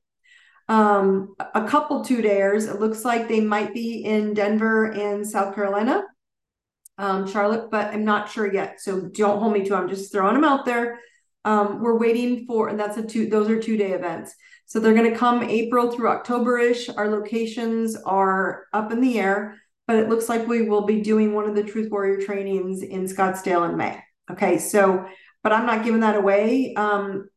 um, 0.69 1.35
a 1.55 1.67
couple 1.67 2.05
two 2.05 2.23
days. 2.23 2.67
It 2.67 2.81
looks 2.81 3.05
like 3.05 3.29
they 3.29 3.41
might 3.41 3.75
be 3.75 4.05
in 4.05 4.35
Denver 4.35 4.91
and 4.91 5.27
South 5.27 5.55
Carolina, 5.55 6.03
um, 6.99 7.27
Charlotte, 7.31 7.71
but 7.71 7.93
I'm 7.93 8.05
not 8.05 8.31
sure 8.31 8.53
yet. 8.53 8.81
So 8.81 9.01
don't 9.01 9.41
hold 9.41 9.53
me 9.53 9.65
to. 9.65 9.75
I'm 9.75 9.89
just 9.89 10.13
throwing 10.13 10.35
them 10.35 10.45
out 10.45 10.65
there. 10.65 11.01
Um, 11.45 11.81
we're 11.81 11.99
waiting 11.99 12.47
for, 12.47 12.69
and 12.69 12.79
that's 12.79 12.97
a 12.97 13.03
two. 13.03 13.29
Those 13.29 13.51
are 13.51 13.61
two 13.61 13.77
day 13.77 13.93
events. 13.93 14.35
So 14.67 14.81
they're 14.81 14.95
going 14.95 15.11
to 15.11 15.17
come 15.17 15.43
April 15.43 15.91
through 15.91 16.09
October 16.09 16.59
ish. 16.59 16.89
Our 16.89 17.09
locations 17.09 17.97
are 17.97 18.65
up 18.73 18.93
in 18.93 19.01
the 19.01 19.19
air, 19.19 19.61
but 19.87 19.97
it 19.97 20.09
looks 20.09 20.29
like 20.29 20.49
we 20.49 20.69
will 20.69 20.87
be 20.87 21.03
doing 21.03 21.35
one 21.35 21.49
of 21.49 21.55
the 21.55 21.63
Truth 21.63 21.91
Warrior 21.91 22.23
trainings 22.23 22.83
in 22.83 23.05
Scottsdale 23.05 23.69
in 23.69 23.77
May. 23.77 24.03
Okay, 24.31 24.59
so 24.59 25.07
but 25.43 25.53
I'm 25.53 25.67
not 25.67 25.85
giving 25.85 26.01
that 26.01 26.17
away. 26.17 26.75
Um, 26.75 27.29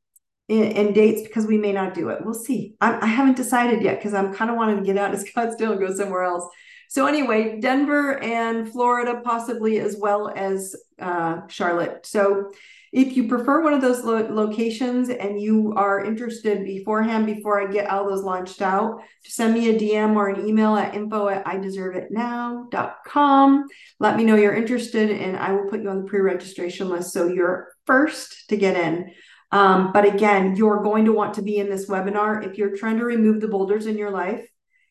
in, 0.48 0.64
in, 0.64 0.94
dates 0.94 1.24
because 1.24 1.46
we 1.46 1.58
may 1.58 1.74
not 1.74 1.94
do 1.94 2.08
it. 2.08 2.24
We'll 2.24 2.34
see. 2.34 2.76
I, 2.80 2.98
I 3.02 3.08
haven't 3.08 3.36
decided 3.36 3.82
yet 3.82 4.00
because 4.00 4.14
I'm 4.14 4.34
kind 4.34 4.50
of 4.50 4.56
wanting 4.56 4.78
to 4.78 4.84
get 4.84 4.98
out 4.98 5.14
of 5.14 5.20
Scottsdale 5.26 5.72
and 5.72 5.80
go 5.80 5.94
somewhere 5.94 6.24
else. 6.24 6.48
So 6.90 7.06
anyway, 7.06 7.60
Denver 7.60 8.18
and 8.20 8.72
Florida 8.72 9.22
possibly 9.24 9.80
as 9.80 9.98
well 10.00 10.32
as 10.36 10.76
uh, 11.00 11.48
Charlotte. 11.48 12.06
So 12.06 12.52
if 12.94 13.18
you 13.18 13.28
prefer 13.28 13.62
one 13.64 13.74
of 13.74 13.82
those 13.82 14.04
lo- 14.04 14.28
locations 14.30 15.10
and 15.10 15.42
you 15.42 15.74
are 15.76 16.06
interested 16.06 16.64
beforehand, 16.64 17.26
before 17.26 17.60
I 17.62 17.70
get 17.72 17.90
all 17.90 18.08
those 18.10 18.24
launched 18.24 18.62
out, 18.62 19.02
just 19.24 19.36
send 19.36 19.54
me 19.54 19.70
a 19.70 19.78
DM 19.78 20.16
or 20.16 20.30
an 20.30 20.48
email 20.48 20.74
at 20.76 20.96
info 20.96 21.28
at 21.28 21.44
ideserveitnow.com. 21.46 23.66
Let 24.00 24.16
me 24.16 24.24
know 24.24 24.36
you're 24.36 24.56
interested 24.56 25.12
and 25.12 25.36
I 25.36 25.52
will 25.52 25.70
put 25.70 25.82
you 25.82 25.90
on 25.90 26.04
the 26.04 26.08
pre-registration 26.08 26.88
list 26.90 27.12
so 27.12 27.28
you're 27.28 27.74
first 27.86 28.48
to 28.50 28.58
get 28.58 28.78
in. 28.78 29.12
Um, 29.52 29.92
but 29.94 30.06
again, 30.06 30.56
you're 30.56 30.84
going 30.84 31.06
to 31.06 31.14
want 31.14 31.36
to 31.36 31.42
be 31.42 31.58
in 31.58 31.70
this 31.70 31.90
webinar. 31.90 32.46
If 32.46 32.58
you're 32.58 32.76
trying 32.76 33.00
to 33.00 33.06
remove 33.06 33.42
the 33.42 33.48
boulders 33.48 33.86
in 33.86 33.98
your 33.98 34.12
life, 34.12 34.46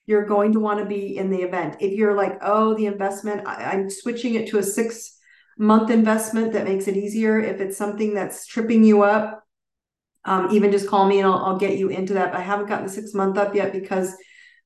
you're 0.06 0.24
going 0.24 0.52
to 0.52 0.60
want 0.60 0.78
to 0.78 0.86
be 0.86 1.16
in 1.16 1.30
the 1.30 1.42
event. 1.42 1.76
If 1.80 1.92
you're 1.92 2.14
like, 2.14 2.38
oh, 2.42 2.74
the 2.74 2.86
investment, 2.86 3.46
I, 3.46 3.72
I'm 3.72 3.90
switching 3.90 4.34
it 4.34 4.48
to 4.48 4.58
a 4.58 4.62
six 4.62 5.18
month 5.58 5.90
investment 5.90 6.52
that 6.52 6.64
makes 6.64 6.86
it 6.86 6.96
easier. 6.96 7.40
If 7.40 7.60
it's 7.60 7.76
something 7.76 8.14
that's 8.14 8.46
tripping 8.46 8.84
you 8.84 9.02
up, 9.02 9.42
um, 10.24 10.48
even 10.52 10.72
just 10.72 10.88
call 10.88 11.06
me 11.06 11.18
and 11.18 11.26
I'll, 11.28 11.44
I'll 11.44 11.58
get 11.58 11.78
you 11.78 11.88
into 11.88 12.14
that. 12.14 12.32
But 12.32 12.40
I 12.40 12.44
haven't 12.44 12.66
gotten 12.66 12.86
the 12.86 12.92
six 12.92 13.14
month 13.14 13.36
up 13.38 13.54
yet 13.54 13.72
because 13.72 14.14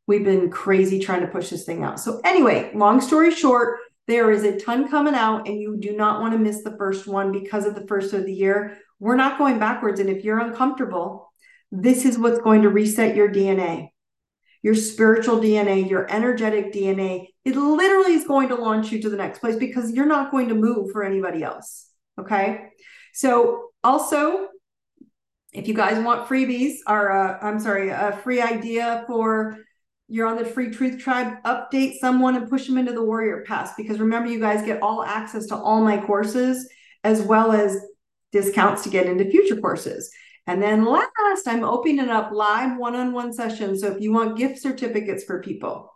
we've 0.06 0.24
been 0.24 0.50
crazy 0.50 0.98
trying 0.98 1.20
to 1.20 1.28
push 1.28 1.50
this 1.50 1.64
thing 1.64 1.84
out. 1.84 2.00
So, 2.00 2.20
anyway, 2.24 2.70
long 2.74 3.00
story 3.00 3.30
short, 3.30 3.78
there 4.06 4.30
is 4.32 4.42
a 4.44 4.58
ton 4.58 4.88
coming 4.88 5.14
out, 5.14 5.46
and 5.46 5.58
you 5.58 5.76
do 5.78 5.96
not 5.96 6.20
want 6.20 6.32
to 6.32 6.38
miss 6.38 6.62
the 6.62 6.76
first 6.76 7.06
one 7.06 7.30
because 7.30 7.64
of 7.64 7.74
the 7.74 7.86
first 7.86 8.12
of 8.12 8.26
the 8.26 8.32
year. 8.32 8.78
We're 8.98 9.16
not 9.16 9.38
going 9.38 9.58
backwards. 9.58 10.00
And 10.00 10.10
if 10.10 10.24
you're 10.24 10.40
uncomfortable, 10.40 11.32
this 11.70 12.04
is 12.04 12.18
what's 12.18 12.40
going 12.40 12.62
to 12.62 12.70
reset 12.70 13.14
your 13.14 13.28
DNA, 13.30 13.90
your 14.62 14.74
spiritual 14.74 15.38
DNA, 15.38 15.88
your 15.88 16.10
energetic 16.10 16.72
DNA. 16.72 17.28
It 17.44 17.56
literally 17.56 18.12
is 18.12 18.26
going 18.26 18.48
to 18.48 18.54
launch 18.54 18.92
you 18.92 19.00
to 19.02 19.10
the 19.10 19.16
next 19.16 19.38
place 19.38 19.56
because 19.56 19.92
you're 19.92 20.06
not 20.06 20.30
going 20.30 20.48
to 20.48 20.54
move 20.54 20.90
for 20.92 21.02
anybody 21.02 21.42
else. 21.42 21.88
Okay. 22.18 22.66
So, 23.14 23.70
also, 23.82 24.48
if 25.52 25.66
you 25.66 25.74
guys 25.74 26.04
want 26.04 26.28
freebies 26.28 26.76
or, 26.86 27.10
uh, 27.10 27.38
I'm 27.40 27.58
sorry, 27.58 27.88
a 27.88 28.18
free 28.22 28.40
idea 28.40 29.04
for 29.06 29.58
you're 30.08 30.26
on 30.26 30.36
the 30.36 30.44
free 30.44 30.70
truth 30.70 31.00
tribe, 31.00 31.40
update 31.44 31.94
someone 32.00 32.34
and 32.34 32.50
push 32.50 32.66
them 32.66 32.76
into 32.76 32.92
the 32.92 33.02
warrior 33.02 33.44
pass. 33.46 33.74
Because 33.76 34.00
remember, 34.00 34.28
you 34.28 34.40
guys 34.40 34.66
get 34.66 34.82
all 34.82 35.04
access 35.04 35.46
to 35.46 35.56
all 35.56 35.82
my 35.82 35.98
courses 36.04 36.68
as 37.04 37.22
well 37.22 37.52
as 37.52 37.80
discounts 38.32 38.82
to 38.82 38.90
get 38.90 39.06
into 39.06 39.30
future 39.30 39.56
courses. 39.56 40.10
And 40.50 40.60
then 40.60 40.84
last, 40.84 41.46
I'm 41.46 41.62
opening 41.62 42.08
up 42.08 42.32
live 42.32 42.76
one 42.76 42.96
on 42.96 43.12
one 43.12 43.32
sessions. 43.32 43.82
So 43.82 43.86
if 43.86 44.00
you 44.00 44.12
want 44.12 44.36
gift 44.36 44.58
certificates 44.58 45.22
for 45.22 45.40
people 45.40 45.94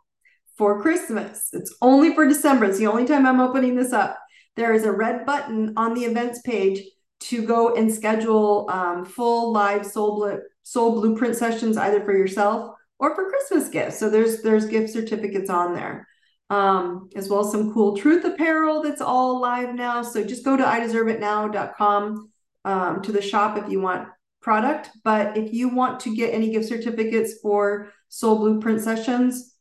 for 0.56 0.80
Christmas, 0.80 1.48
it's 1.52 1.74
only 1.82 2.14
for 2.14 2.24
December. 2.24 2.66
It's 2.66 2.78
the 2.78 2.86
only 2.86 3.04
time 3.04 3.26
I'm 3.26 3.40
opening 3.40 3.74
this 3.74 3.92
up. 3.92 4.16
There 4.54 4.72
is 4.72 4.84
a 4.84 4.92
red 4.92 5.26
button 5.26 5.72
on 5.76 5.94
the 5.94 6.04
events 6.04 6.40
page 6.42 6.84
to 7.22 7.44
go 7.44 7.74
and 7.74 7.92
schedule 7.92 8.70
um, 8.70 9.04
full 9.04 9.52
live 9.52 9.84
soul, 9.84 10.38
soul 10.62 11.00
blueprint 11.00 11.34
sessions 11.34 11.76
either 11.76 12.04
for 12.04 12.16
yourself 12.16 12.76
or 13.00 13.12
for 13.16 13.28
Christmas 13.28 13.68
gifts. 13.70 13.98
So 13.98 14.08
there's 14.08 14.42
there's 14.42 14.66
gift 14.66 14.92
certificates 14.92 15.50
on 15.50 15.74
there 15.74 16.06
um, 16.48 17.10
as 17.16 17.28
well 17.28 17.40
as 17.40 17.50
some 17.50 17.74
cool 17.74 17.96
truth 17.96 18.24
apparel 18.24 18.84
that's 18.84 19.00
all 19.00 19.40
live 19.40 19.74
now. 19.74 20.02
So 20.02 20.22
just 20.22 20.44
go 20.44 20.56
to 20.56 20.62
iDeserveItNow.com 20.62 22.30
um, 22.64 23.02
to 23.02 23.10
the 23.10 23.20
shop 23.20 23.58
if 23.58 23.68
you 23.68 23.80
want 23.80 24.10
product. 24.44 24.90
But 25.02 25.36
if 25.36 25.52
you 25.52 25.70
want 25.70 25.98
to 26.00 26.14
get 26.14 26.34
any 26.34 26.50
gift 26.50 26.68
certificates 26.68 27.40
for 27.42 27.90
Soul 28.10 28.38
Blueprint 28.38 28.82
sessions, 28.82 29.56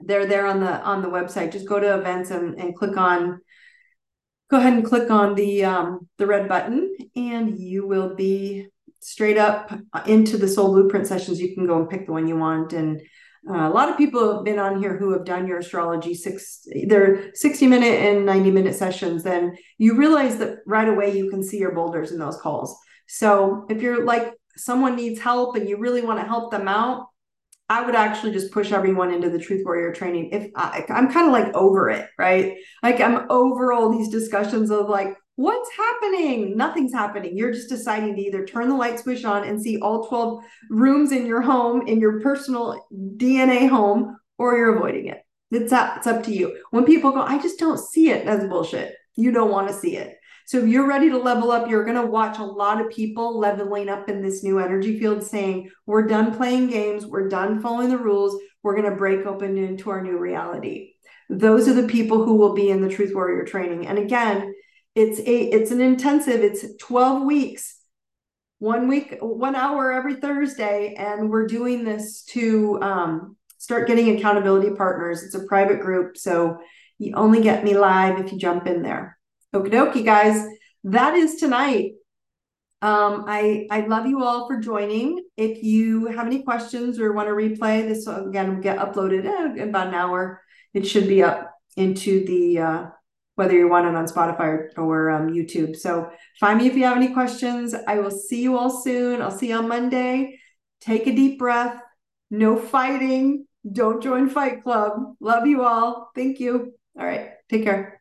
they're 0.00 0.26
there 0.26 0.46
on 0.46 0.60
the 0.60 0.80
on 0.82 1.02
the 1.02 1.08
website. 1.08 1.52
Just 1.52 1.68
go 1.68 1.80
to 1.80 1.98
events 1.98 2.30
and, 2.30 2.58
and 2.58 2.74
click 2.74 2.96
on 2.96 3.40
go 4.48 4.58
ahead 4.58 4.74
and 4.74 4.84
click 4.84 5.10
on 5.10 5.34
the 5.34 5.64
um, 5.64 6.08
the 6.18 6.26
red 6.26 6.48
button 6.48 6.96
and 7.16 7.58
you 7.58 7.86
will 7.86 8.14
be 8.14 8.66
straight 9.00 9.38
up 9.38 9.72
into 10.06 10.36
the 10.36 10.48
soul 10.48 10.72
blueprint 10.72 11.06
sessions 11.06 11.40
you 11.40 11.54
can 11.54 11.66
go 11.66 11.78
and 11.78 11.90
pick 11.90 12.06
the 12.06 12.12
one 12.12 12.28
you 12.28 12.36
want 12.36 12.72
and 12.72 13.00
uh, 13.48 13.68
a 13.68 13.70
lot 13.70 13.88
of 13.88 13.96
people 13.96 14.34
have 14.34 14.44
been 14.44 14.58
on 14.58 14.80
here 14.80 14.96
who 14.96 15.12
have 15.12 15.24
done 15.24 15.46
your 15.46 15.58
astrology 15.58 16.14
six 16.14 16.66
they're 16.86 17.34
60 17.34 17.66
minute 17.66 18.00
and 18.00 18.26
90 18.26 18.50
minute 18.50 18.74
sessions 18.74 19.22
then 19.22 19.56
you 19.78 19.96
realize 19.96 20.38
that 20.38 20.58
right 20.66 20.88
away 20.88 21.16
you 21.16 21.30
can 21.30 21.42
see 21.42 21.58
your 21.58 21.74
boulders 21.74 22.12
in 22.12 22.18
those 22.18 22.36
calls 22.40 22.76
so 23.06 23.66
if 23.68 23.82
you're 23.82 24.04
like 24.04 24.32
someone 24.56 24.96
needs 24.96 25.20
help 25.20 25.56
and 25.56 25.68
you 25.68 25.76
really 25.76 26.02
want 26.02 26.18
to 26.18 26.26
help 26.26 26.50
them 26.50 26.68
out 26.68 27.06
I 27.68 27.84
would 27.84 27.96
actually 27.96 28.32
just 28.32 28.52
push 28.52 28.70
everyone 28.70 29.12
into 29.12 29.28
the 29.28 29.40
truth 29.40 29.64
warrior 29.64 29.92
training. 29.92 30.30
If 30.30 30.50
I, 30.54 30.84
I'm 30.88 31.10
kind 31.10 31.26
of 31.26 31.32
like 31.32 31.52
over 31.54 31.90
it, 31.90 32.08
right? 32.16 32.54
Like 32.82 33.00
I'm 33.00 33.26
over 33.28 33.72
all 33.72 33.90
these 33.90 34.08
discussions 34.08 34.70
of 34.70 34.88
like, 34.88 35.16
what's 35.34 35.68
happening? 35.76 36.56
Nothing's 36.56 36.92
happening. 36.92 37.36
You're 37.36 37.52
just 37.52 37.68
deciding 37.68 38.14
to 38.14 38.22
either 38.22 38.46
turn 38.46 38.68
the 38.68 38.76
light 38.76 39.00
switch 39.00 39.24
on 39.24 39.44
and 39.44 39.60
see 39.60 39.80
all 39.80 40.06
12 40.06 40.44
rooms 40.70 41.10
in 41.10 41.26
your 41.26 41.42
home, 41.42 41.86
in 41.88 41.98
your 41.98 42.20
personal 42.20 42.86
DNA 43.16 43.68
home, 43.68 44.16
or 44.38 44.56
you're 44.56 44.76
avoiding 44.76 45.08
it. 45.08 45.22
It's 45.50 45.72
up, 45.72 45.98
it's 45.98 46.06
up 46.06 46.22
to 46.24 46.32
you. 46.32 46.60
When 46.70 46.84
people 46.84 47.10
go, 47.10 47.20
I 47.20 47.38
just 47.38 47.58
don't 47.58 47.78
see 47.78 48.10
it, 48.10 48.24
that's 48.24 48.46
bullshit. 48.46 48.94
You 49.16 49.32
don't 49.32 49.50
want 49.50 49.68
to 49.68 49.74
see 49.74 49.96
it. 49.96 50.15
So 50.46 50.58
if 50.58 50.68
you're 50.68 50.86
ready 50.86 51.10
to 51.10 51.18
level 51.18 51.50
up, 51.50 51.68
you're 51.68 51.84
going 51.84 52.00
to 52.00 52.06
watch 52.06 52.38
a 52.38 52.44
lot 52.44 52.80
of 52.80 52.92
people 52.92 53.36
leveling 53.36 53.88
up 53.88 54.08
in 54.08 54.22
this 54.22 54.44
new 54.44 54.60
energy 54.60 54.96
field 54.96 55.24
saying, 55.24 55.70
we're 55.86 56.06
done 56.06 56.36
playing 56.36 56.68
games, 56.68 57.04
we're 57.04 57.28
done 57.28 57.60
following 57.60 57.88
the 57.88 57.98
rules, 57.98 58.40
we're 58.62 58.76
going 58.76 58.88
to 58.88 58.96
break 58.96 59.26
open 59.26 59.58
into 59.58 59.90
our 59.90 60.00
new 60.00 60.16
reality. 60.16 60.92
Those 61.28 61.66
are 61.66 61.74
the 61.74 61.88
people 61.88 62.24
who 62.24 62.36
will 62.36 62.54
be 62.54 62.70
in 62.70 62.80
the 62.80 62.88
Truth 62.88 63.12
Warrior 63.12 63.44
training. 63.44 63.88
And 63.88 63.98
again, 63.98 64.54
it's 64.94 65.18
a 65.18 65.24
it's 65.24 65.72
an 65.72 65.80
intensive, 65.80 66.40
it's 66.40 66.64
12 66.76 67.24
weeks, 67.24 67.76
one 68.60 68.86
week, 68.86 69.16
one 69.20 69.56
hour 69.56 69.92
every 69.92 70.14
Thursday. 70.14 70.94
And 70.96 71.28
we're 71.28 71.48
doing 71.48 71.82
this 71.82 72.22
to 72.26 72.80
um, 72.82 73.36
start 73.58 73.88
getting 73.88 74.16
accountability 74.16 74.76
partners. 74.76 75.24
It's 75.24 75.34
a 75.34 75.44
private 75.44 75.80
group. 75.80 76.16
So 76.16 76.58
you 76.98 77.14
only 77.16 77.42
get 77.42 77.64
me 77.64 77.76
live 77.76 78.20
if 78.20 78.32
you 78.32 78.38
jump 78.38 78.68
in 78.68 78.82
there. 78.82 79.15
Okie 79.56 79.70
dokie, 79.70 80.04
guys. 80.04 80.46
That 80.84 81.14
is 81.14 81.36
tonight. 81.36 81.92
Um, 82.82 83.24
I 83.26 83.66
I 83.70 83.86
love 83.86 84.06
you 84.06 84.22
all 84.22 84.46
for 84.46 84.60
joining. 84.60 85.24
If 85.38 85.62
you 85.62 86.06
have 86.06 86.26
any 86.26 86.42
questions 86.42 87.00
or 87.00 87.14
want 87.14 87.28
to 87.28 87.34
replay 87.34 87.88
this, 87.88 88.06
again, 88.06 88.60
get 88.60 88.78
uploaded 88.78 89.24
in 89.24 89.68
about 89.70 89.88
an 89.88 89.94
hour. 89.94 90.42
It 90.74 90.86
should 90.86 91.08
be 91.08 91.22
up 91.22 91.54
into 91.78 92.26
the 92.26 92.58
uh, 92.58 92.86
whether 93.36 93.54
you 93.54 93.68
want 93.68 93.86
it 93.86 93.94
on 93.94 94.06
Spotify 94.06 94.40
or, 94.40 94.70
or 94.76 95.10
um, 95.10 95.28
YouTube. 95.30 95.74
So 95.74 96.10
find 96.38 96.58
me 96.58 96.66
if 96.66 96.76
you 96.76 96.84
have 96.84 96.98
any 96.98 97.14
questions. 97.14 97.74
I 97.74 97.98
will 97.98 98.10
see 98.10 98.42
you 98.42 98.58
all 98.58 98.82
soon. 98.82 99.22
I'll 99.22 99.30
see 99.30 99.48
you 99.48 99.56
on 99.56 99.68
Monday. 99.68 100.38
Take 100.82 101.06
a 101.06 101.14
deep 101.14 101.38
breath. 101.38 101.80
No 102.30 102.58
fighting. 102.58 103.46
Don't 103.70 104.02
join 104.02 104.28
Fight 104.28 104.62
Club. 104.62 105.16
Love 105.20 105.46
you 105.46 105.64
all. 105.64 106.10
Thank 106.14 106.40
you. 106.40 106.74
All 106.98 107.06
right. 107.06 107.30
Take 107.48 107.64
care. 107.64 107.95